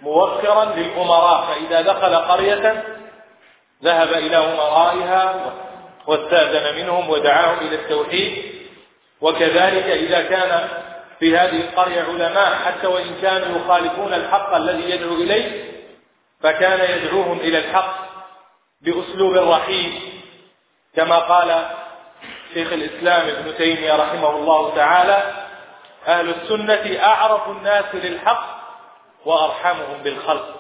[0.02, 2.84] موقرا للأمراء فإذا دخل قرية
[3.84, 5.54] ذهب إلى أمرائها
[6.08, 8.56] واستأذن منهم ودعاهم إلى التوحيد.
[9.22, 10.70] وكذلك إذا كان
[11.20, 15.64] في هذه القرية علماء حتى وإن كانوا يخالفون الحق الذي يدعو إليه
[16.42, 17.96] فكان يدعوهم إلى الحق
[18.82, 20.00] بأسلوب رحيم
[20.96, 21.66] كما قال
[22.56, 25.34] شيخ الإسلام ابن تيمية رحمه الله تعالى
[26.08, 28.46] أهل السنة أعرف الناس للحق
[29.26, 30.56] وأرحمهم بالخلق.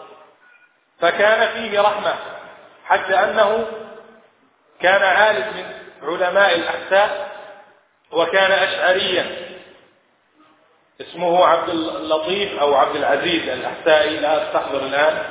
[1.01, 2.13] فكان فيه رحمة
[2.85, 3.67] حتى أنه
[4.81, 5.65] كان عالم من
[6.09, 7.31] علماء الأحساء
[8.11, 9.35] وكان أشعريا.
[11.01, 15.23] اسمه عبد اللطيف أو عبد العزيز الأحسائي لا أستحضر الآن.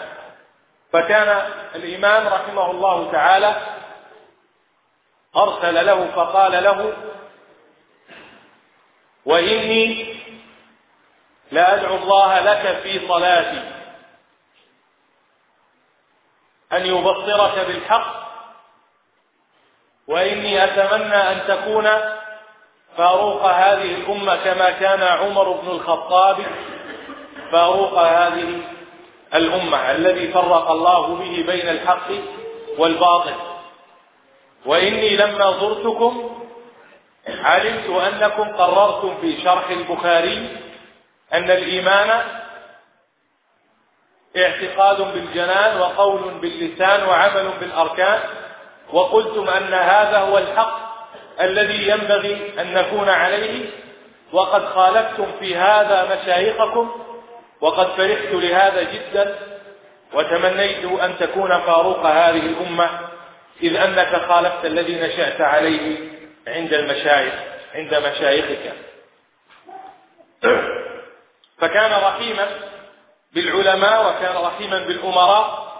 [0.92, 1.42] فكان
[1.74, 3.56] الإمام رحمه الله تعالى
[5.36, 6.92] أرسل له فقال له
[9.24, 10.14] وإني
[11.50, 13.74] لأدعو الله لك في صلاتي.
[16.72, 18.24] أن يبصرك بالحق
[20.08, 21.88] وإني أتمنى أن تكون
[22.96, 26.36] فاروق هذه الأمة كما كان عمر بن الخطاب
[27.52, 28.60] فاروق هذه
[29.34, 32.08] الأمة الذي فرق الله به بين الحق
[32.78, 33.34] والباطل.
[34.66, 36.30] وإني لما زرتكم
[37.28, 40.48] علمت أنكم قررتم في شرح البخاري
[41.34, 42.22] أن الإيمان
[44.36, 48.18] اعتقاد بالجنان وقول باللسان وعمل بالأركان
[48.92, 50.78] وقلتم أن هذا هو الحق
[51.40, 53.66] الذي ينبغي أن نكون عليه
[54.32, 56.90] وقد خالفتم في هذا مشايخكم
[57.60, 59.36] وقد فرحت لهذا جدا
[60.14, 62.90] وتمنيت أن تكون فاروق هذه الأمة.
[63.62, 65.98] إذ أنك خالفت الذي نشأت عليه
[66.48, 67.34] عند المشايخ
[67.74, 68.72] عند مشايخك.
[71.58, 72.48] فكان رحيما
[73.32, 75.74] بالعلماء وكان رحيما بالأمراء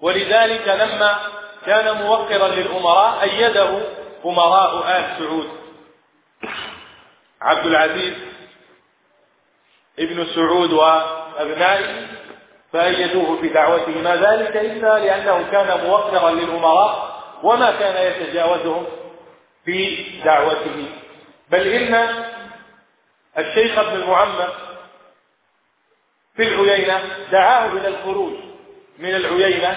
[0.00, 1.18] ولذلك لما
[1.66, 3.80] كان موقرا للأمراء أيده
[4.24, 5.48] أمراء آل سعود.
[7.40, 8.14] عبد العزيز
[9.98, 12.06] ابن سعود وأبنائه
[12.72, 18.86] فأيدوه في دعوته ما ذلك إلا لأنه كان موقرا للأمراء وما كان يتجاوزهم
[19.64, 20.86] في دعوته.
[21.50, 22.24] بل إن
[23.38, 24.52] الشيخ ابن المعمر
[26.36, 27.00] في العيينة
[27.32, 28.32] دعاه إلى الخروج
[28.98, 29.76] من العيينة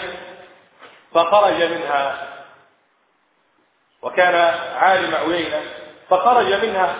[1.13, 2.27] فخرج منها.
[4.01, 4.35] وكان
[4.75, 5.61] عالم عيينة
[6.09, 6.95] فخرج منها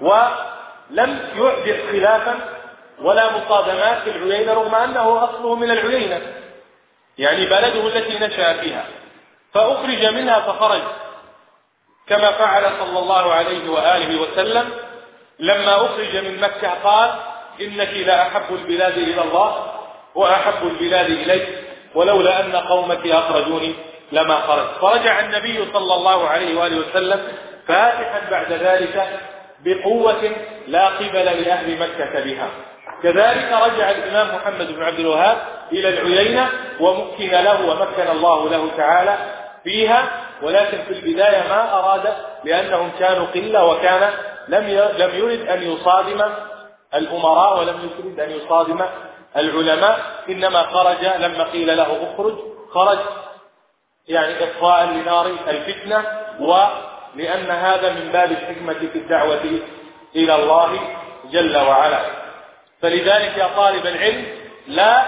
[0.00, 2.58] ولم يحدث خلافا
[2.98, 6.20] ولا مصادمات في العيينة رغم أنه أصله من العيينة
[7.18, 8.84] يعني بلده التي نشأ فيها.
[9.54, 10.80] فأخرج منها فخرج.
[12.06, 14.70] كما فعل صلى الله عليه وآله وسلم.
[15.38, 17.10] لما أخرج من مكة قال
[17.60, 19.72] إنك لأحب البلاد إلى الله
[20.14, 21.48] وأحب البلاد إليك
[21.94, 23.74] ولولا أن قومك أخرجوني
[24.12, 24.66] لما خرج.
[24.80, 27.28] فرجع النبي صلى الله عليه وآله وسلم
[27.68, 29.20] فاتحا بعد ذلك
[29.64, 30.32] بقوة
[30.66, 32.48] لا قبل لأهل مكة بها.
[33.02, 35.36] كذلك رجع الإمام محمد بن عبد الوهاب
[35.72, 39.16] إلى العيينة ومكن له ومكن الله له تعالى
[39.64, 40.10] فيها
[40.42, 44.10] ولكن في البداية ما أراد لأنهم كانوا قلة وكان
[44.48, 44.64] لم
[44.98, 46.22] لم يرد أن يصادم
[46.94, 48.80] الأمراء ولم يرد أن يصادم
[49.36, 49.98] العلماء.
[50.28, 52.34] إنما خرج لما قيل له اخرج
[52.74, 52.98] خرج
[54.08, 56.04] يعني إطفاء لنار الفتنة
[56.40, 59.40] ولأن هذا من باب الحكمة في الدعوة
[60.16, 60.78] إلى الله
[61.30, 62.00] جل وعلا.
[62.82, 64.26] فلذلك يا طالب العلم
[64.68, 65.04] لا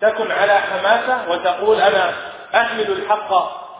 [0.00, 2.12] تكن على حماسة وتقول أنا
[2.54, 3.30] أحمل الحق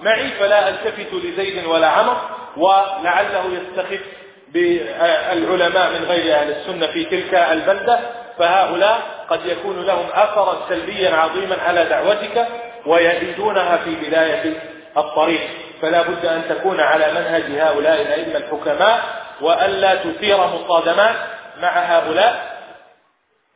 [0.00, 2.16] معي فلا ألتفت لزيد ولا عمر
[2.56, 4.00] ولعله يستخف
[4.48, 8.00] بالعلماء من غير أهل السنة في تلك البلدة.
[8.38, 9.00] فهؤلاء
[9.30, 12.46] قد يكون لهم اثرا سلبيا عظيما على دعوتك
[12.86, 14.54] ويزيدونها في بداية
[14.96, 15.40] الطريق.
[15.82, 19.00] فلا بد أن تكون على منهج هؤلاء الأئمة الحكماء
[19.40, 21.16] والا تثير مصادمات
[21.62, 22.58] مع هؤلاء.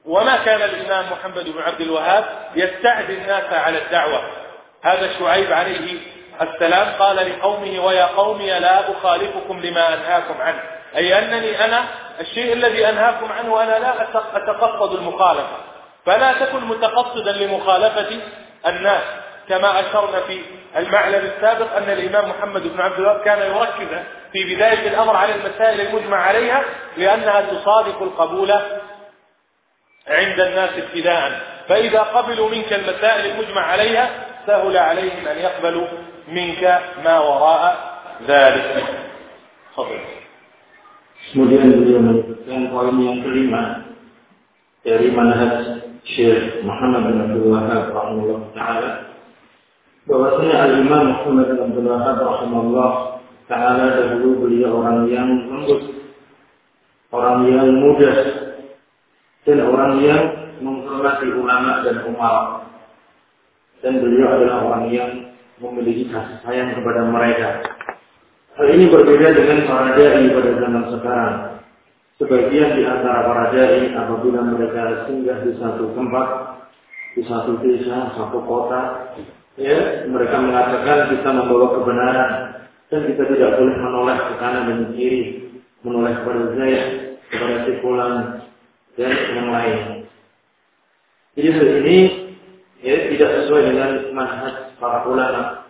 [0.06, 2.24] وما كان الإمام محمد بن عبد الوهاب
[2.56, 4.41] يستعدي الناس على الدعوة.
[4.82, 5.98] هذا شعيب عليه
[6.42, 10.62] السلام قال لقومه ويا قومي لا أخالفكم لما أنهاكم عنه.
[10.96, 11.84] أي أنني أنا
[12.20, 14.02] الشيء الذي أنهاكم عنه أنا لا
[14.36, 15.56] أتقصد المخالفة.
[16.06, 18.16] فلا تكن متقصدا لمخالفة
[18.66, 19.02] الناس
[19.48, 20.40] كما أشرنا في
[20.76, 23.98] المعلم السابق أن الإمام محمد بن عبد الوهاب كان يركز
[24.32, 26.64] في بداية الأمر على المسائل المجمع عليها
[26.96, 28.52] لأنها تصادق القبول
[30.08, 31.40] عند الناس ابتداء.
[31.68, 34.10] فإذا قبلوا منك المسائل المجمع عليها
[34.46, 35.86] سهل عليهم أن يقبلوا
[36.32, 37.62] منك ما وراء
[38.28, 38.84] ذلك
[39.72, 40.02] تفضل
[41.32, 43.88] Kemudian beliau menyebutkan poin yang kelima
[44.84, 48.90] dari manhaj Syekh Muhammad bin Abdul Wahab rahimahullah taala
[50.04, 52.92] bahwasanya Al Imam Muhammad bin Abdul Wahab rahimahullah
[53.46, 55.82] taala dahulu beliau orang yang lembut,
[57.14, 58.16] orang yang mudah
[59.46, 60.22] dan orang yang
[60.58, 62.71] menghormati ulama dan umar
[63.82, 65.10] dan beliau adalah orang yang
[65.58, 67.62] memiliki kasih sayang kepada mereka.
[68.54, 71.36] Hal ini berbeda dengan para dai pada zaman sekarang.
[72.22, 76.28] Sebagian di antara para dai apabila mereka singgah di satu tempat,
[77.18, 79.12] di satu desa, satu kota,
[79.58, 82.30] ya mereka mengatakan kita membawa kebenaran
[82.92, 85.22] dan kita tidak boleh menoleh ke kanan dan kiri,
[85.82, 86.82] menoleh kepada saya,
[87.34, 87.72] kepada si
[88.92, 89.78] dan yang lain.
[91.32, 91.98] Jadi hal ini
[92.82, 95.64] ya tidak sesuai dengan manhaj para ulama.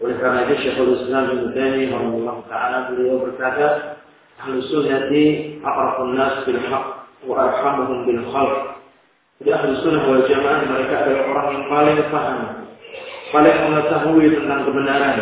[0.00, 3.96] Oleh karena itu Syekhul Islam Ibnu Taimiyah taala beliau berkata,
[4.40, 6.88] "Ahlus sunnati aqrafun nas bil haqq
[7.24, 8.76] wa arhamuhum bil khalq."
[9.36, 12.38] Jadi ahli sunnah wal jamaah mereka adalah orang yang paling paham,
[13.28, 15.18] paling mengetahui tentang kebenaran,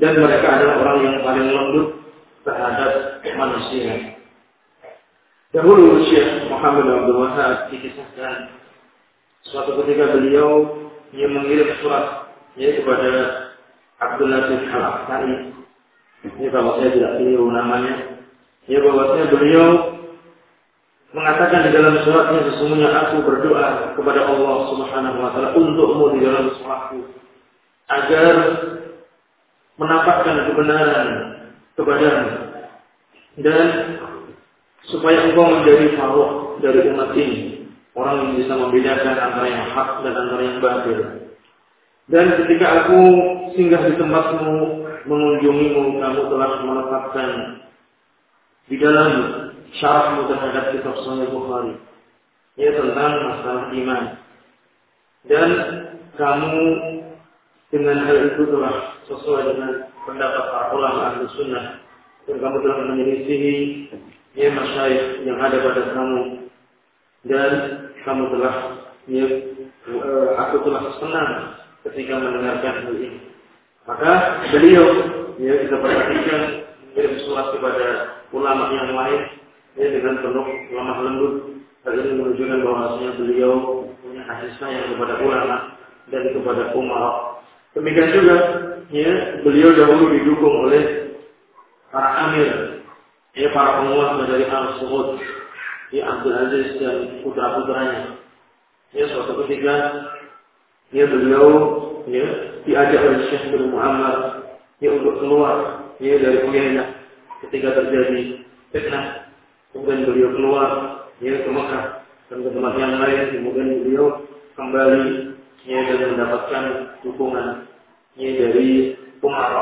[0.00, 1.88] dan mereka adalah orang yang paling lembut
[2.48, 2.92] terhadap
[3.36, 4.16] manusia.
[5.52, 8.36] Dahulu Syekh Muhammad Abdul Wahab dikisahkan
[9.50, 10.50] suatu ketika beliau
[11.14, 13.10] yang mengirim surat ya kepada
[14.02, 15.36] Abdul Nasir Al Aksari.
[16.26, 18.18] Ini kalau saya tidak keliru namanya.
[18.66, 19.66] Ya bahwasanya beliau
[21.14, 26.50] mengatakan di dalam suratnya sesungguhnya aku berdoa kepada Allah Subhanahu wa taala untukmu di dalam
[26.58, 26.98] sholatku
[27.86, 28.34] agar
[29.78, 31.08] menampakkan kebenaran
[31.78, 32.30] kepadamu
[33.38, 33.66] dan
[34.90, 37.55] supaya engkau menjadi faruq dari umat ini
[37.96, 41.00] Orang yang bisa membedakan antara yang hak dan antara yang batil.
[42.06, 43.00] Dan ketika aku
[43.56, 44.56] singgah di tempatmu,
[45.08, 47.30] mengunjungimu, kamu telah menetapkan
[48.68, 49.10] di dalam
[49.80, 51.74] syarahmu terhadap kitab Sahih Bukhari.
[52.60, 54.04] Ya tentang masalah iman.
[55.26, 55.48] Dan
[56.20, 56.56] kamu
[57.72, 59.72] dengan hal itu telah sesuai dengan
[60.06, 61.82] pendapat para ulama ahli sunnah
[62.26, 63.56] dan kamu telah menyelisihi
[64.38, 66.22] ya masyayikh yang ada pada kamu
[67.26, 67.52] dan
[68.06, 68.54] kamu telah
[69.10, 69.26] ya,
[70.38, 71.30] aku telah senang
[71.90, 73.18] ketika mendengarkan hal ini.
[73.86, 74.12] Maka
[74.54, 74.86] beliau
[75.42, 76.42] ya kita perhatikan
[76.94, 77.86] mengirim surat kepada
[78.30, 79.20] ulama yang lain
[79.74, 81.34] ya dengan penuh lemah lembut.
[81.82, 83.52] Hal ini menunjukkan bahwasanya beliau
[84.02, 85.56] punya kasih sayang kepada ulama
[86.10, 87.14] dan kepada umat.
[87.74, 88.36] Demikian juga
[88.90, 90.82] ya beliau dahulu didukung oleh
[91.90, 92.50] para amir
[93.34, 95.20] ya para penguasa dari al-Suhud
[95.94, 98.18] ya Abdul Aziz dan putra-putranya.
[98.94, 99.74] Ya suatu ketika
[100.94, 101.48] ya beliau
[102.06, 102.26] ya
[102.64, 104.46] diajak oleh Syekh bin Muhammad
[104.78, 106.88] ya untuk keluar ya dari Uyainah
[107.46, 109.30] ketika terjadi fitnah.
[109.74, 110.70] Kemudian beliau keluar
[111.20, 111.84] ya ke Mekah
[112.32, 113.22] dan ke tempat yang lain.
[113.36, 114.06] Kemudian beliau
[114.56, 115.06] kembali
[115.66, 116.64] ya dan mendapatkan
[117.04, 117.68] dukungan
[118.16, 119.52] ya dari Umar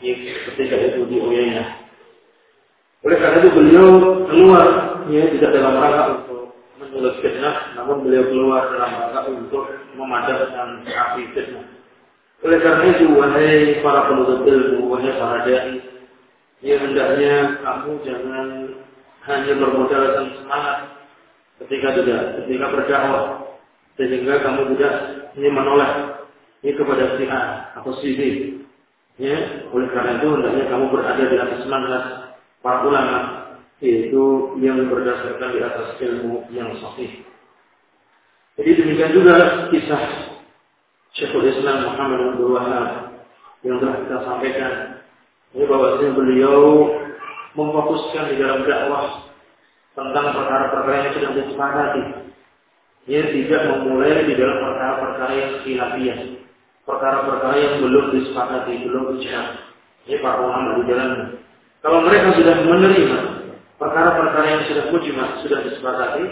[0.00, 0.14] ya
[0.52, 1.68] ketika itu di Uyainah.
[3.00, 3.88] Oleh karena itu beliau
[4.28, 4.66] keluar
[5.08, 6.42] ya tidak dalam rangka untuk
[6.76, 9.64] menulis fitnah, namun beliau keluar dalam rangka untuk
[9.96, 11.64] memadamkan api fitnah.
[12.40, 15.76] Oleh karena itu, wahai para penuntut ilmu, wahai para dai,
[16.64, 18.46] ya hendaknya kamu jangan
[19.28, 20.78] hanya bermodalkan semangat
[21.60, 23.24] ketika tidak, ketika berdakwah,
[24.00, 24.94] sehingga kamu tidak
[25.36, 25.92] ini menolak
[26.64, 27.42] ini kepada si A
[27.76, 28.20] atau si B.
[29.20, 29.36] Ya,
[29.68, 32.02] oleh karena itu hendaknya kamu berada di atas semangat
[32.64, 33.39] para ulama
[33.80, 37.24] yaitu yang berdasarkan di atas ilmu yang sahih.
[38.60, 39.34] Jadi demikian juga
[39.72, 40.04] kisah
[41.16, 42.88] Syekhul Islam Muhammad bin Wahab
[43.64, 44.72] yang telah kita sampaikan.
[45.56, 46.58] Ini bahwasanya beliau
[47.58, 49.26] memfokuskan di dalam dakwah
[49.96, 52.04] tentang perkara-perkara yang sedang disepakati.
[53.10, 56.20] Ia tidak memulai di dalam perkara-perkara yang khilafiyah.
[56.84, 59.72] Perkara-perkara yang belum disepakati, belum bicara.
[60.06, 61.26] Ini para ulama di dalamnya.
[61.80, 63.19] Kalau mereka sudah menerima
[63.80, 66.24] perkara-perkara yang sudah mujma sudah disepakati,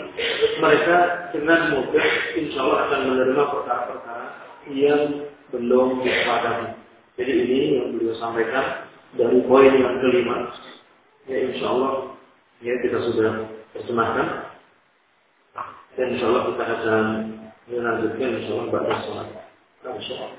[0.60, 0.96] mereka
[1.32, 4.26] dengan mudah insya Allah akan menerima perkara-perkara
[4.68, 5.02] yang
[5.48, 6.76] belum disepakati.
[7.16, 8.84] Jadi ini yang beliau sampaikan
[9.16, 10.52] dari poin yang kelima.
[11.24, 12.12] Ya insya Allah
[12.60, 14.28] ya kita sudah terjemahkan
[15.96, 17.04] dan insya Allah kita akan
[17.72, 19.28] melanjutkan insya Allah pada sholat.
[19.88, 20.36] Insya Allah.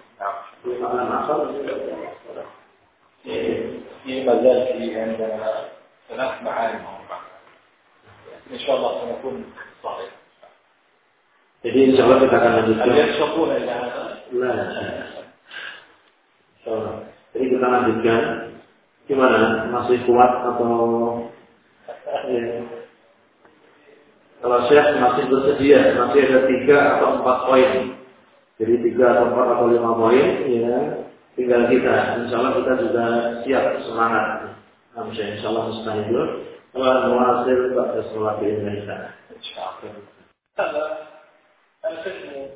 [4.05, 6.78] Ini bagian di antara ثلاث معاني
[8.52, 9.44] إن شاء الله سنكون
[9.84, 10.10] صحيح
[11.64, 12.84] Jadi insya Allah kita akan lanjutkan.
[12.92, 14.02] هل يشفقون إلى هذا؟
[14.36, 14.68] Nah,
[17.32, 18.20] Jadi kita lanjutkan.
[19.08, 19.72] Gimana?
[19.72, 20.76] Masih kuat atau
[22.28, 22.44] ya.
[24.44, 27.72] Kalau Syekh masih bersedia, masih ada tiga atau empat poin.
[28.60, 31.00] Jadi tiga atau empat atau lima poin, ya
[31.32, 32.20] tinggal kita.
[32.20, 33.04] Insya Allah kita juga
[33.40, 34.37] siap semangat.
[40.59, 41.07] هذا
[41.85, 42.47] القسم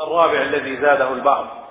[0.00, 1.68] الرابع الذي زاده البعض.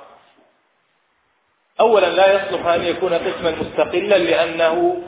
[1.80, 5.04] أولا لا يصلح أن يكون قسما مستقلا لأنه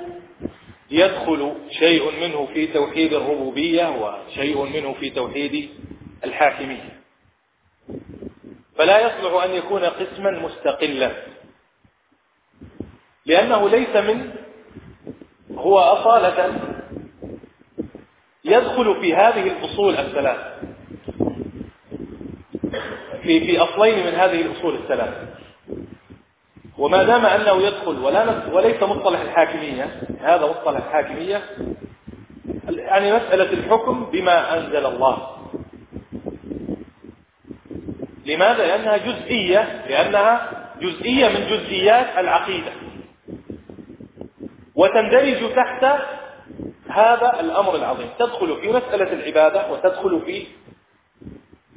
[0.91, 5.69] يدخل شيء منه في توحيد الربوبية وشيء منه في توحيد
[6.23, 7.01] الحاكمية.
[8.75, 11.11] فلا يصلح أن يكون قسما مستقلا.
[13.25, 14.33] لأنه ليس من
[15.61, 16.59] هو أصالة
[18.45, 20.37] يدخل في هذه الأصول الثلاث.
[23.23, 25.27] في في أصلين من هذه الأصول الثلاثة
[26.77, 31.41] وما دام أنه يدخل ولا وليس مصطلح الحاكمية هذا مصطلح الحاكمية
[32.69, 35.17] يعني مسألة الحكم بما أنزل الله.
[38.25, 40.51] لماذا؟ لأنها جزئية لأنها
[40.81, 42.71] جزئية من جزئيات العقيدة.
[44.81, 45.83] وتندرج تحت
[46.89, 48.09] هذا الأمر العظيم.
[48.19, 50.47] تدخل في مسألة العبادة وتدخل في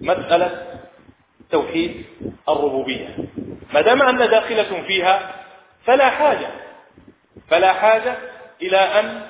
[0.01, 0.67] مسألة
[1.51, 2.05] توحيد
[2.49, 3.17] الربوبية.
[3.75, 5.45] ما دام أن داخلة فيها
[5.85, 6.49] فلا حاجة
[7.51, 8.17] فلا حاجة
[8.63, 9.23] إلى أن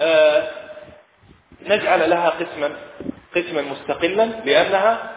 [0.00, 0.48] آه،
[1.66, 2.70] نجعل لها قسما
[3.36, 5.12] قسما مستقلا لأنها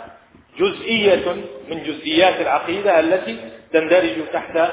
[0.60, 1.32] جزئية
[1.68, 4.72] من جزئيات العقيدة التي تندرج تحت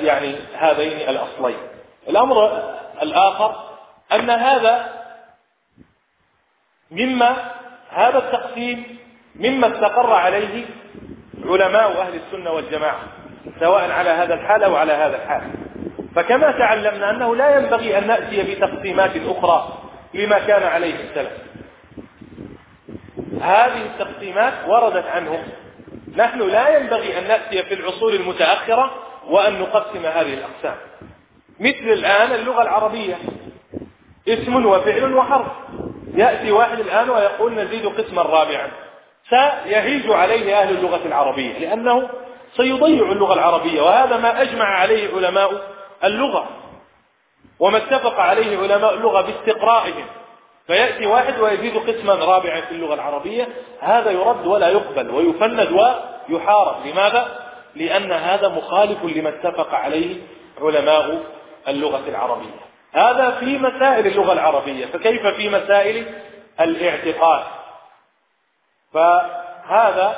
[0.00, 1.56] يعني هذين الأصلين.
[2.08, 2.62] الأمر
[3.02, 3.54] الآخر
[4.12, 4.88] أن هذا
[6.90, 7.36] مما
[7.90, 8.98] هذا التقسيم
[9.34, 10.66] مما استقر عليه
[11.44, 13.00] علماء أهل السنة والجماعة
[13.60, 15.50] سواء على هذا الحال أو على هذا الحال.
[16.14, 19.78] فكما تعلمنا أنه لا ينبغي أن نأتي بتقسيمات أخرى
[20.14, 21.32] لما كان عليه السلف.
[23.42, 25.42] هذه التقسيمات وردت عنهم.
[26.16, 30.76] نحن لا ينبغي أن نأتي في العصور المتأخرة وأن نقسم هذه الأقسام.
[31.60, 33.18] مثل الآن اللغة العربية.
[34.28, 35.46] اسم وفعل وحرف.
[36.14, 38.70] يأتي واحد الآن ويقول نزيد قسما رابعا.
[39.30, 42.08] سيهيج عليه أهل اللغة العربية لأنه
[42.56, 45.62] سيضيع اللغة العربية وهذا ما أجمع عليه علماء
[46.04, 46.48] اللغة.
[47.60, 50.06] وما اتفق عليه علماء اللغة باستقرائهم.
[50.66, 53.48] فيأتي واحد ويزيد قسما رابعا في اللغة العربية.
[53.80, 55.72] هذا يرد ولا يقبل ويفند
[56.30, 56.86] ويحارب.
[56.86, 60.16] لماذا؟ لأن هذا مخالف لما اتفق عليه
[60.60, 61.22] علماء
[61.68, 62.60] اللغة العربية.
[62.92, 64.86] هذا في مسائل اللغة العربية.
[64.86, 66.06] فكيف في مسائل
[66.60, 67.42] الاعتقاد؟
[68.92, 70.16] فهذا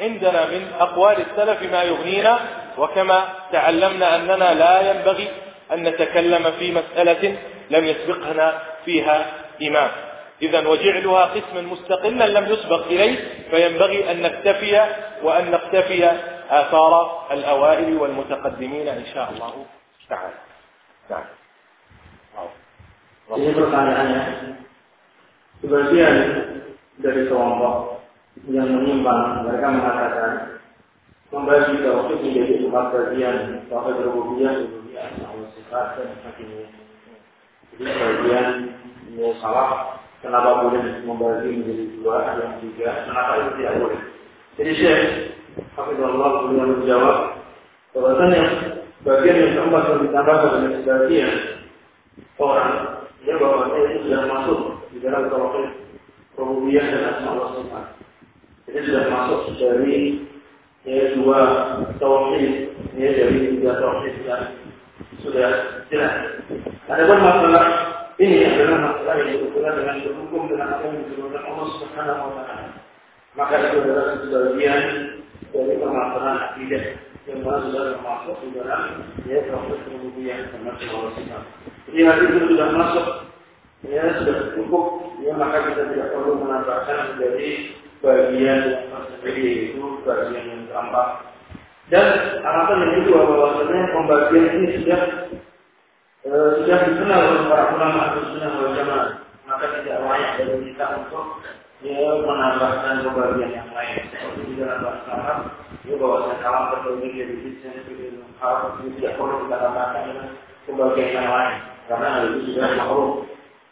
[0.00, 2.38] عندنا من أقوال السلف ما يغنينا
[2.78, 5.28] وكما تعلمنا أننا لا ينبغي
[5.72, 7.36] أن نتكلم في مسألة
[7.70, 9.26] لم يسبقنا فيها
[9.62, 9.90] إمام
[10.42, 13.16] إذا وجعلها قسما مستقلا لم يسبق إليه
[13.50, 14.86] فينبغي أن نكتفي
[15.22, 16.10] وأن نقتفي
[16.49, 16.93] آثار
[17.31, 19.53] الأوائل والمتقدمين إن شاء الله
[20.09, 20.39] تعالى
[21.09, 21.27] نعم
[23.23, 24.23] Ini pertanyaannya,
[25.63, 26.15] sebagian
[26.99, 28.03] dari kelompok
[28.51, 30.31] yang menyimpang, mereka mengatakan
[31.31, 33.37] membagi tauhid menjadi empat bagian,
[33.71, 36.67] tauhid rububiyah, rububiyah, Allah sifat dan sebagainya.
[37.73, 38.47] Jadi bagian
[39.07, 44.01] ini salah, kenapa boleh membagi menjadi dua yang tiga, kenapa itu tidak boleh?
[44.59, 45.01] Jadi Syekh
[45.76, 47.16] Hafizullah beliau menjawab
[47.94, 48.42] bahwasanya
[49.06, 51.32] bagian yang keempat yang ditambahkan dengan sebagian
[52.38, 52.72] orang
[53.26, 55.68] ya bahwa itu sudah masuk di dalam tauhid
[56.38, 57.86] rububiyah dan asma wa sifat.
[58.68, 59.96] Jadi sudah masuk dari
[60.86, 61.40] ya, dua
[61.98, 64.44] tauhid ya dari tiga tauhid yang
[65.22, 65.48] sudah
[65.90, 66.14] jelas.
[66.88, 67.66] Adapun masalah
[68.18, 72.70] ini adalah masalah yang berhubungan dengan berhukum dengan apa yang disebutkan Allah Subhanahu wa taala.
[73.38, 74.82] Maka itu adalah sebagian
[75.54, 76.84] dari permasalahan akidah
[77.28, 78.82] yang mana sudah termasuk di dalam
[79.28, 81.50] ya proses rububiyah termasuk Allah Subhanahu
[81.88, 83.06] Jadi hal itu sudah masuk
[83.84, 84.84] ya sudah cukup
[85.20, 87.48] ya maka kita tidak perlu menambahkan menjadi
[87.98, 91.28] bagian yang tersendiri itu bagian yang gampang
[91.88, 92.06] dan
[92.44, 95.00] alasan yang kedua bahwasanya pembagian ini sudah
[96.20, 99.08] e, sudah dikenal oleh para ulama sunnah wal jamaah.
[99.48, 101.40] Maka tidak layak bagi kita untuk
[101.84, 103.96] ya menambahkan pembagian yang lain.
[104.10, 105.38] Seperti di dalam bahasa Arab
[105.86, 107.86] ya bahwasanya kalam terbagi jadi bisnis
[108.38, 110.28] harus tidak perlu kita tambahkan dengan
[110.68, 111.54] pembagian yang lain
[111.88, 113.10] karena hal itu sudah makruh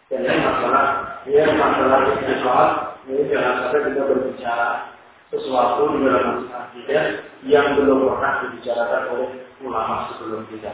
[0.09, 0.87] dan ini masalah
[1.29, 2.71] ya masalah istiqamah
[3.07, 4.69] ini jangan sampai kita berbicara
[5.31, 6.99] sesuatu di dalam masalah kita
[7.47, 9.31] yang belum pernah dibicarakan oleh
[9.63, 10.73] ulama sebelum kita.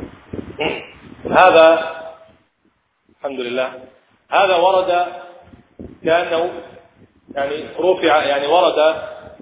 [1.32, 1.68] هذا
[3.20, 3.70] الحمد لله
[4.32, 5.06] هذا ورد
[6.04, 6.52] كأنه
[7.36, 8.96] يعني رفع يعني ورد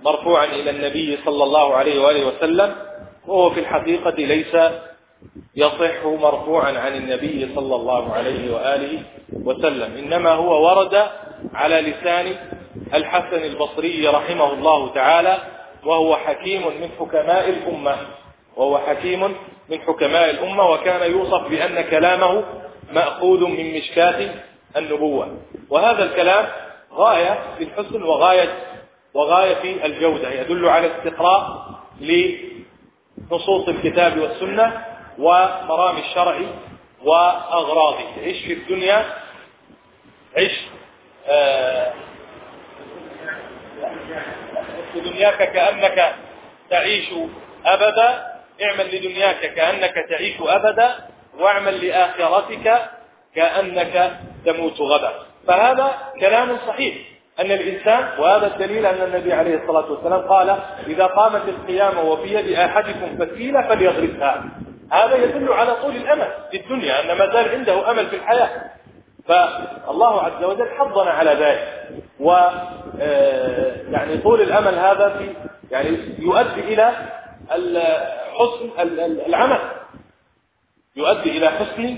[0.06, 2.76] مرفوعا إلى النبي صلى الله عليه وآله وسلم
[3.28, 4.56] وهو في الحقيقة ليس
[5.56, 9.04] يصح مرفوعا عن النبي صلى الله عليه وآله
[9.34, 11.08] وسلم إنما هو ورد
[11.54, 12.36] على لسان
[12.94, 15.38] الحسن البصري رحمه الله تعالى
[15.86, 17.98] وهو حكيم من حكماء الأمة.
[18.58, 19.24] وهو حكيم
[19.70, 22.44] من حكماء الأمة وكان يوصف بأن كلامه
[22.94, 24.30] مأخوذ من مشكاة
[24.78, 25.38] النبوة.
[25.70, 26.46] وهذا الكلام
[26.94, 28.50] غاية في الحسن وغاية
[29.14, 31.70] وغاية في الجودة يدل على استقراء
[32.02, 34.86] لنصوص الكتاب والسنة
[35.20, 36.38] ومرام الشرع
[37.04, 37.98] وأغراضه.
[38.26, 39.06] عش في الدنيا
[40.38, 40.62] عش
[41.28, 41.94] آه
[44.96, 46.16] دنياك كأنك
[46.70, 47.10] تعيش
[47.66, 50.90] أبدا اعمل لدنياك كأنك تعيش أبدا
[51.40, 52.80] واعمل لآخرتك
[53.36, 54.12] كأنك
[54.46, 55.12] تموت غدا.
[55.48, 56.96] فهذا كلام صحيح.
[57.40, 62.60] أن الإنسان وهذا الدليل أن النبي عليه الصلاة والسلام قال إذا قامت القيامة وفي يد
[62.60, 64.44] أحدكم فتيلة فليضربها
[64.92, 68.50] هذا يدل على طول الأمل في الدنيا أن ما زال عنده أمل في الحياة.
[69.28, 71.88] فالله عز وجل حضنا على ذلك.
[72.20, 72.32] و
[73.02, 75.30] آه، يعني طول الأمل هذا في
[75.72, 76.92] يعني يؤدي إلى
[78.34, 78.70] حسن
[79.28, 79.60] العمل.
[80.96, 81.98] يؤدي إلى حسن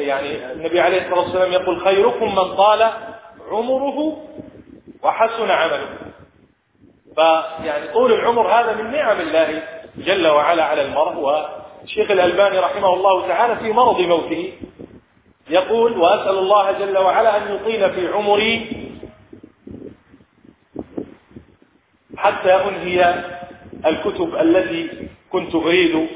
[0.00, 2.90] يعني النبي عليه الصلاة والسلام يقول خيركم من طال
[3.50, 4.16] عمره
[5.02, 5.88] وحسن عمله.
[7.14, 9.62] فيعني طول العمر هذا من نعم الله
[9.96, 14.52] جل وعلا على المرء والشيخ الألباني رحمه الله تعالى في مرض موته
[15.50, 18.76] يقول وأسأل الله جل وعلا أن يطيل في عمري
[22.16, 23.24] حتى أنهي
[23.86, 26.08] الكتب التي كنت أريد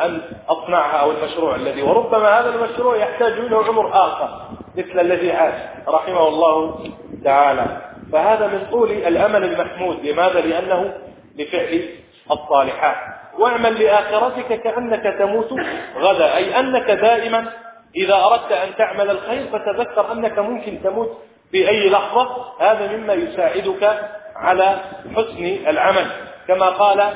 [0.00, 5.54] أن أصنعها أو المشروع الذي وربما هذا المشروع يحتاج منه عمر آخر مثل الذي عاش
[5.88, 6.84] رحمه الله
[7.24, 7.66] تعالى.
[8.12, 10.94] فهذا من طول الأمل المحمود لماذا؟ لأنه
[11.38, 11.88] لفعل
[12.30, 12.96] الصالحات.
[13.38, 15.52] واعمل لآخرتك كأنك تموت
[15.96, 17.46] غدا أي أنك دائما
[17.96, 21.18] إذا أردت أن تعمل الخير فتذكر أنك ممكن تموت
[21.50, 22.44] في أي لحظة.
[22.60, 24.00] هذا مما يساعدك
[24.36, 24.80] على
[25.16, 26.06] حسن العمل.
[26.48, 27.12] كما قال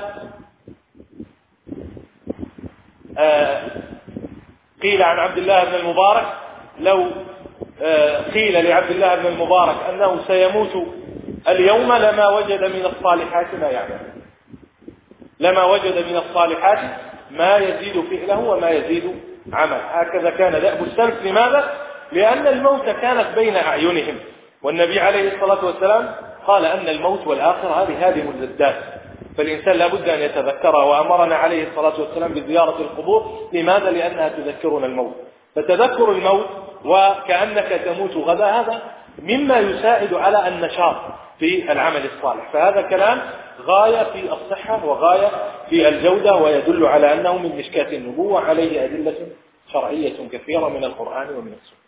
[3.19, 3.63] آه،
[4.83, 6.27] قيل عن عبد الله بن المبارك
[6.81, 7.07] لو
[7.83, 10.89] آه، قيل لعبد الله بن المبارك أنه سيموت
[11.49, 14.01] اليوم لما وجد من الصالحات ما يعمل
[15.41, 16.79] لما وجد من الصالحات
[17.31, 19.21] ما يزيد فعله وما يزيد
[19.53, 21.75] عمل هكذا كان دأب السلف لماذا؟
[22.13, 24.19] لأن الموت كانت بين أعينهم.
[24.63, 26.15] والنبي عليه الصلاة والسلام
[26.47, 29.02] قال أن الموت والآخرة هذه اللذات
[29.37, 33.49] فالإنسان لابد أن يتذكرها وأمرنا عليه الصلاة والسلام بزيارة القبور.
[33.53, 35.15] لماذا؟ لأنها تذكرنا الموت.
[35.55, 36.47] فتذكر الموت
[36.85, 38.83] وكأنك تموت غدا هذا
[39.19, 40.97] مما يساعد على النشاط
[41.39, 42.53] في العمل الصالح.
[42.53, 43.19] فهذا كلام
[43.61, 45.31] غاية في الصحة وغاية
[45.71, 48.41] في الجودة ويدل على أنه من مشكاة النبوة.
[48.41, 49.17] عليه أدلة
[49.73, 51.83] شرعية كثيرة من القرآن ومن السنة.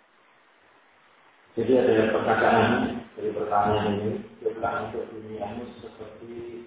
[1.54, 4.26] Jadi ada perkataan dari pertanyaan ini
[4.58, 6.66] untuk duniamu seperti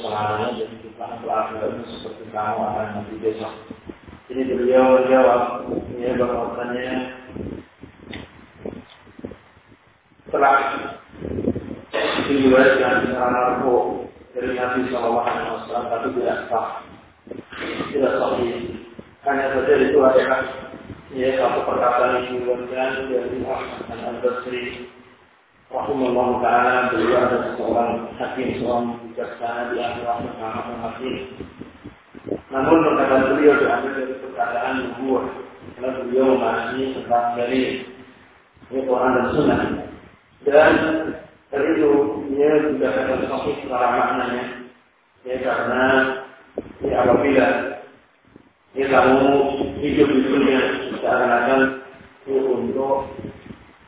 [0.00, 3.54] selamanya dan bukan untuk akhirnya seperti kamu akan nanti besok.
[4.30, 5.42] Jadi beliau jawab,
[5.98, 6.88] ya bahwasannya
[10.30, 10.56] telah
[12.30, 12.94] diriwayatkan
[14.30, 14.80] dari Nabi
[15.90, 16.38] tapi tidak
[17.90, 18.54] tidak.
[19.26, 20.40] Hanya saja itu adalah
[21.12, 21.28] ya
[21.66, 24.24] perkataan yang diriwayatkan dari Ahmad
[25.70, 31.14] Rahimahullah Ta'ala beliau ada seorang hakim, seorang bijaksana di akhir akhir Muhammad Hakim.
[32.50, 35.26] Namun perkataan beliau diambil dari perkataan nubuah
[35.78, 37.86] karena beliau memahami tentang dari
[38.66, 39.60] Quran dan Sunnah.
[40.42, 40.74] Dan
[41.54, 41.90] dari itu
[42.34, 44.44] dia juga akan sahih secara maknanya.
[45.22, 45.84] Ya karena
[46.82, 47.46] ya apabila
[48.74, 49.22] ya kamu
[49.78, 50.60] hidup di dunia
[50.98, 51.60] seakan-akan
[52.26, 53.06] untuk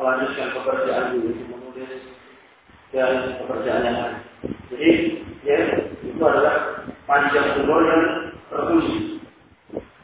[0.00, 1.92] melanjutkan pekerjaan dulu menulis
[2.96, 4.16] dan pekerjaan yang lain.
[4.72, 4.90] Jadi
[5.44, 5.56] ya
[6.00, 8.04] itu adalah panjang umur yang
[8.48, 8.96] terpuji.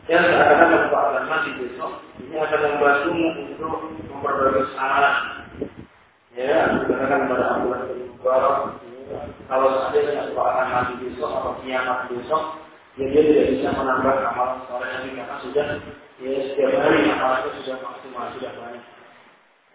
[0.07, 3.75] Yang seakan-akan akan mati besok, ini akan membantumu untuk
[4.07, 5.17] memperbaiki amalan
[6.37, 8.57] ya dikatakan kepada Abdullah bin Mubarak
[9.49, 12.43] kalau seandainya Allah akan mati besok atau kiamat besok
[13.01, 15.67] ya dia tidak bisa menambah amalan soleh lagi karena sudah
[16.21, 18.85] ya setiap hari amalannya sudah maksimal sudah banyak.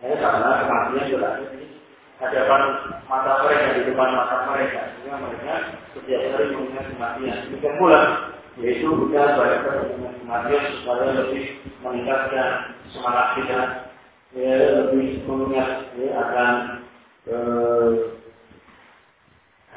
[0.02, 1.64] Ya karena kematian berarti di
[2.18, 2.62] hadapan
[3.06, 5.54] mata mereka di depan mata mereka sehingga mereka
[5.98, 7.38] setiap hari mengingat kematian.
[7.50, 8.02] Demikian pula
[8.60, 11.46] yaitu kita belajar dengan kematian supaya lebih
[12.02, 13.62] meningkatkan semangat kita
[14.34, 16.54] ya lebih mengingat ya akan
[17.30, 17.92] eh,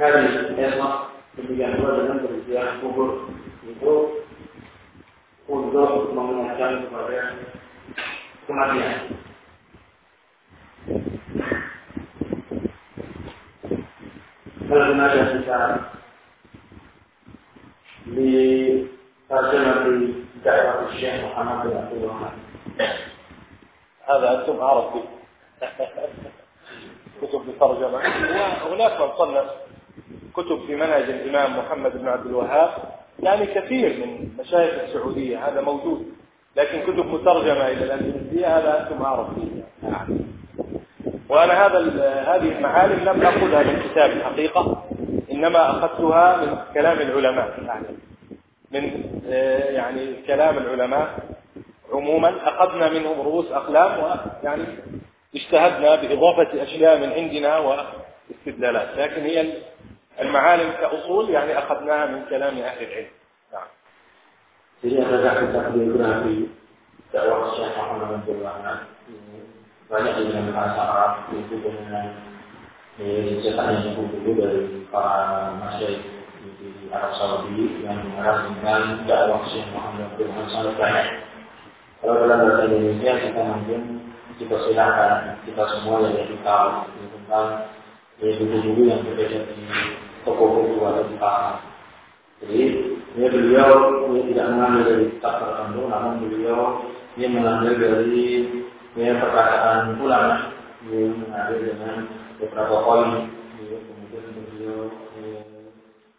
[0.00, 0.24] hari
[0.56, 3.26] esok Demikian pula dengan berziarah kubur
[3.66, 3.94] itu
[5.50, 7.34] untuk mengingatkan kepada
[8.46, 8.98] kematian.
[14.70, 15.60] Kalau ada kita
[18.14, 18.32] di
[19.26, 20.23] terjemah di
[24.08, 25.02] هذا أنتم أعرف به
[27.22, 27.98] كتب الترجمة
[28.66, 29.50] وهناك من صنف
[30.36, 32.70] كتب في منهج الإمام محمد بن عبد الوهاب.
[33.22, 35.48] يعني كثير من مشايخ السعودية.
[35.48, 36.12] هذا موجود.
[36.56, 40.18] لكن كتب مترجمة إلى الأندلسية هذا أنتم فيه يعني.
[41.28, 41.78] وأنا هذا
[42.26, 44.84] هذه المعالم لم أخذها من كتاب الحقيقة.
[45.32, 47.62] إنما أخذتها من كلام العلماء.
[47.66, 47.86] يعني
[48.74, 48.84] من
[49.74, 51.08] يعني كلام العلماء
[51.92, 52.30] عموما.
[52.48, 54.64] أخذنا منهم رؤوس أقلام ويعني
[55.34, 59.62] اجتهدنا بإضافة أشياء من عندنا واستدلالات لكن هي
[60.20, 63.14] المعالم كأصول يعني أخذناها من كلام أهل العلم.
[63.52, 63.68] نعم.
[64.84, 66.44] Jadi ada kitab biografi
[67.08, 68.84] dakwah Syekh Muhammad bin Wahab
[69.88, 72.20] banyak dengan bahasa Arab itu dengan
[73.40, 76.13] cetakan buku dari para masyarakat
[76.60, 80.28] di Arab Saudi yang mengarah tentang dakwah Syekh Muhammad bin
[80.76, 81.08] banyak.
[82.04, 83.80] Kalau dalam bahasa Indonesia kita mungkin
[84.36, 87.46] kita silakan kita semua yang lebih tahu tentang
[88.20, 89.62] buku-buku yang berbeda di
[90.22, 91.56] toko-toko atau di pasar.
[92.44, 92.60] Jadi
[93.14, 93.70] ini beliau
[94.12, 96.60] tidak mengambil dari kitab tertentu, namun beliau
[97.16, 98.26] ini mengambil dari
[98.94, 100.52] ini perkataan ulama,
[100.84, 101.94] ini mengambil dengan
[102.42, 105.03] beberapa poin, kemudian beliau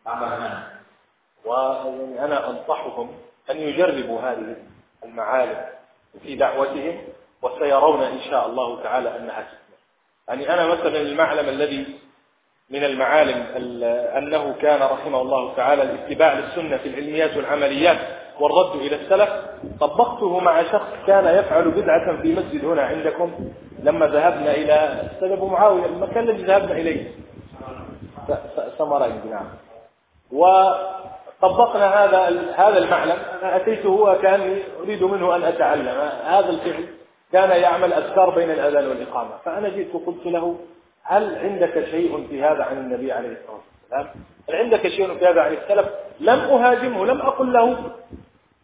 [0.06, 0.76] tambahkan.
[1.46, 3.10] ويعني أنا أنصحهم
[3.52, 4.56] أن يجربوا هذه
[5.06, 5.66] المعالم
[6.24, 6.98] في دعوتهم
[7.42, 9.78] وسيرون إن شاء الله تعالى أنها تثمر
[10.28, 11.86] يعني أنا مثلا المعلم الذي
[12.70, 13.46] من المعالم
[14.18, 17.98] أنه كان رحمه الله تعالى الاتباع للسنة في العلميات والعمليات
[18.40, 19.30] والرد إلى السلف
[19.80, 23.32] طبقته مع شخص كان يفعل بدعة في مسجد هنا عندكم
[23.84, 27.12] لما ذهبنا إلى سلف معاوية المكان الذي ذهبنا إليه.
[28.78, 29.65] سمرين نعم.
[30.32, 36.10] وطبقنا هذا هذا المعلم أنا أتيته كان أريد منه أن أتعلم.
[36.26, 36.86] هذا الفعل
[37.32, 39.30] كان يعمل أذكار بين الأذان والإقامة.
[39.46, 40.58] فأنا جئت وقلت له
[41.04, 43.60] هل عندك شيء في هذا عن النبي عليه الصلاة
[43.92, 44.16] والسلام؟
[44.50, 47.78] هل عندك شيء في هذا عن السلف؟ لم أهاجمه لم أقل له.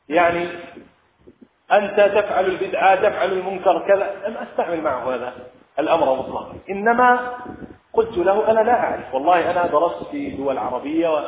[0.10, 0.48] يعني
[1.72, 4.28] أنت تفعل البدعة تفعل المنكر كذا.
[4.28, 5.34] لم أستعمل معه هذا
[5.80, 7.34] الأمر مطلقا إنما
[7.94, 9.14] قلت له أنا لا أعرف.
[9.14, 11.22] والله أنا درست في دول عربية و...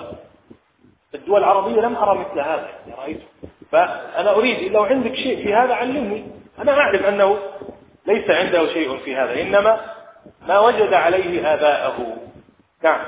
[1.15, 3.25] الدول العربية لم أرى مثل هذا رأيته
[3.71, 6.25] فأنا أريد لو عندك شيء في هذا علمني.
[6.59, 7.37] أنا أعرف أنه
[8.07, 9.77] ليس عنده شيء في هذا إنما
[10.47, 12.17] ما وجد عليه آباءه.
[12.83, 13.05] نعم.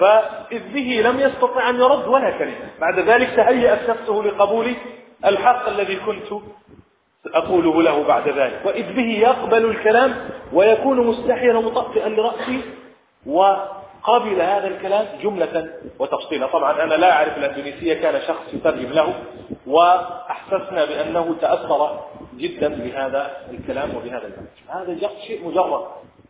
[0.00, 2.70] فإذ به لم يستطع أن يرد ولا كلمة.
[2.80, 4.74] بعد ذلك تهيأت نفسه لقبول
[5.24, 6.42] الحق الذي كنت
[7.34, 8.60] أقوله له بعد ذلك.
[8.64, 12.60] وإذ به يقبل الكلام ويكون مستحيا ومطأطئا لرأسي
[13.26, 16.46] وقابل هذا الكلام جملة وتفصيلا.
[16.46, 19.14] طبعا أنا لا أعرف الأندونيسية كان شخص يترجم له
[19.66, 22.00] وأحسسنا بأنه تأثر
[22.36, 25.84] جدا بهذا الكلام وبهذا المنهج هذا شيء مجرد.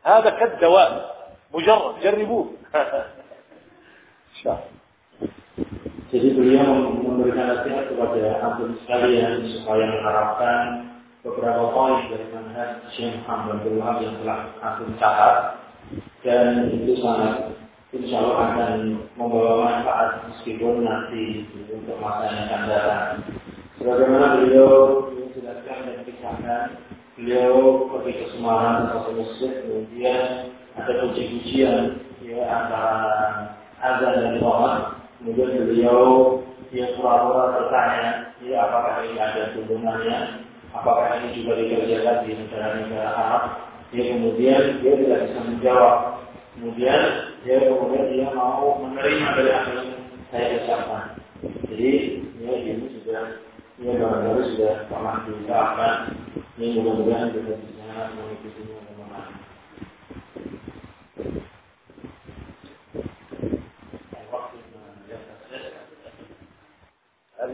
[0.05, 1.17] هذا كالدواء
[1.55, 1.95] مجرد.
[2.03, 2.47] جربوه.
[6.11, 10.65] Jadi beliau memberikan nasihat kepada antum sekalian supaya menerapkan
[11.23, 13.23] beberapa poin dari manhaj Syekh
[13.63, 15.61] bin Wahab yang telah antum catat
[16.23, 17.57] dan itu sangat
[17.91, 18.73] insya Allah akan
[19.19, 23.09] membawa manfaat meskipun nanti untuk masa yang akan datang.
[23.81, 24.71] Sebagaimana beliau
[25.17, 26.63] menjelaskan dan kisahkan
[27.17, 27.55] beliau
[27.91, 30.23] pergi ke Semarang ke masjid kemudian
[30.79, 31.79] ada puji-pujian
[32.23, 32.97] ya antara
[33.83, 34.77] azan dan sholat.
[35.19, 36.01] Kemudian beliau
[36.71, 43.45] dia pura-pura bertanya ya apakah ini ada hubungannya apakah ini juga dikerjakan di negara-negara Arab
[43.94, 45.98] ya kemudian dia tidak bisa menjawab
[46.58, 47.02] kemudian
[47.46, 49.90] dia kemudian dia mau menerima dari apa yang
[50.34, 51.04] saya ucapkan
[51.70, 51.92] jadi
[52.42, 53.24] ya ini sudah
[53.80, 55.96] ya barangkali sudah pernah diucapkan
[56.56, 59.44] ini mudah-mudahan kita bisa mengikutinya dan memahami.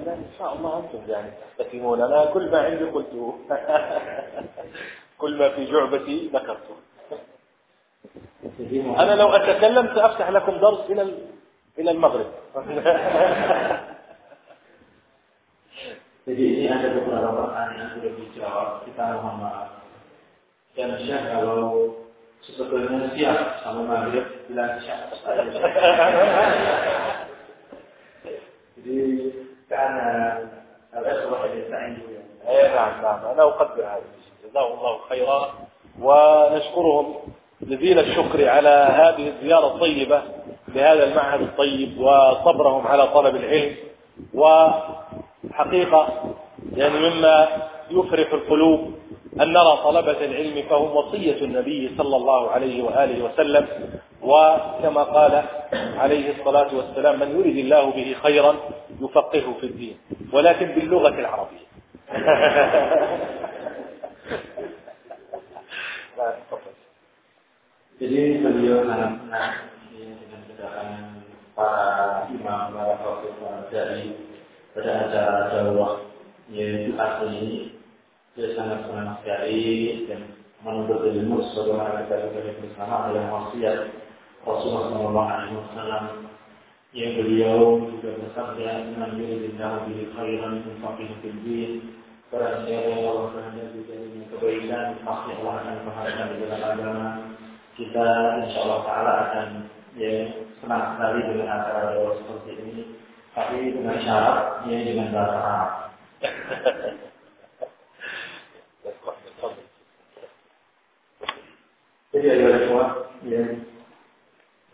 [0.01, 3.35] إن شاء الله أنتم يعني تحتكمون أنا كل ما عندي قلته
[5.18, 6.76] كل ما في جعبتي ذكرته
[9.02, 11.02] أنا لو أتكلم سأفتح لكم درس إلى
[11.78, 12.30] إلى المغرب
[16.26, 18.82] Jadi ini ada beberapa pertanyaan yang sudah dijawab.
[18.82, 19.78] Kita mohon maaf.
[20.74, 21.94] Dan Syekh kalau
[22.42, 25.14] sebetulnya siap sama maghrib bilang siap.
[28.74, 28.98] Jadi
[29.70, 30.10] karena
[30.98, 32.00] الأخوة يستعينون
[32.48, 34.02] اي نعم نعم أنا أقدر هذا
[34.50, 35.54] جزاه الله خيرا.
[36.00, 37.14] ونشكرهم
[37.62, 40.22] جزيل الشكر على هذه الزيارة الطيبة
[40.68, 43.76] لهذا المعهد الطيب وصبرهم على طلب العلم.
[44.34, 46.08] وحقيقة
[46.76, 47.48] يعني مما
[47.90, 48.94] يفرح القلوب
[49.40, 53.66] أن نرى طلبة العلم فهم وصية النبي صلى الله عليه وآله وسلم.
[54.22, 55.44] وكما قال
[55.96, 58.54] عليه الصلاة والسلام من يريد الله به خيرا
[59.00, 59.96] يفقهه في الدين
[60.32, 61.66] ولكن باللغة العربية.
[67.96, 69.54] Jadi beliau sangat senang
[69.94, 71.04] dengan kedatangan
[71.56, 73.40] para imam, para khotib,
[73.72, 74.04] dai
[74.76, 76.04] pada acara dakwah
[76.52, 77.60] yaitu asli ini.
[78.36, 79.64] Dia sangat senang sekali
[80.10, 83.78] dan menuntut ilmu sebagaimana kita ketahui bersama adalah wasiat
[84.44, 86.26] Rasulullah SAW
[86.96, 91.72] yang beliau juga bersabda dengan yuridillahu bihi khairan fil din
[92.26, 97.08] Barang siapa yang Allah kehendaki dengan kebaikan pasti Allah akan bahagia di dalam agama
[97.78, 98.06] kita
[98.42, 99.48] insya Allah Taala akan
[99.94, 102.82] ya senang sekali dengan acara doa seperti ini.
[103.30, 105.70] Tapi dengan syarat ya dengan bahasa Arab.
[112.10, 112.86] Jadi ada semua
[113.22, 113.42] ya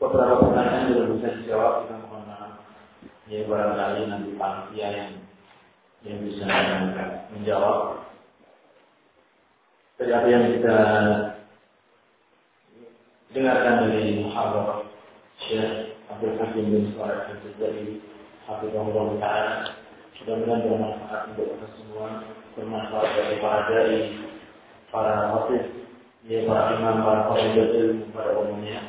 [0.01, 2.53] beberapa pertanyaan sudah bisa dijawab kita mohon maaf.
[3.29, 5.13] Ya barangkali nanti panitia yang
[6.03, 6.47] yang bisa
[7.35, 8.03] menjawab
[9.99, 10.77] dari apa yang kita
[13.31, 14.91] dengarkan dari Muhammad
[15.47, 18.03] Syekh Abdul Hakim bin Saleh Al-Jazari
[18.51, 19.55] Hafizahullah Ta'ala
[20.23, 22.07] mudah-mudahan bermanfaat untuk kita semua
[22.55, 23.99] bermanfaat bagi para dai
[24.95, 25.65] para khatib
[26.31, 28.81] ya para imam para pemimpin ilmu pada umumnya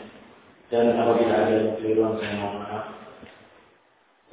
[0.70, 2.92] dan apabila ada keliruan saya mohon maaf.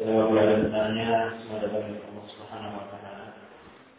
[0.00, 1.08] Apabila ada benarnya,
[1.44, 3.36] semua dapat Allah Subhanahu wa taala.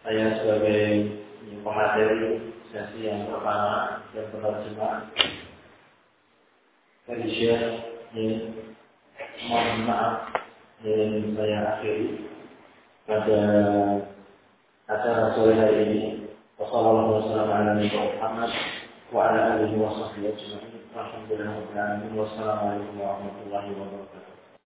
[0.01, 1.13] Saya sebagai
[1.61, 2.41] pemateri
[2.73, 5.13] sesi yang pertama dan penerjemah
[7.05, 7.61] dari Syekh
[8.17, 8.49] ini
[9.45, 10.33] mohon maaf
[10.81, 12.25] dan saya akhiri
[13.05, 13.41] pada
[14.89, 16.01] acara sore hari ini.
[16.57, 18.49] Wassalamualaikum warahmatullahi wabarakatuh.
[20.97, 21.61] Alhamdulillah
[22.17, 24.30] Wassalamualaikum warahmatullahi wabarakatuh.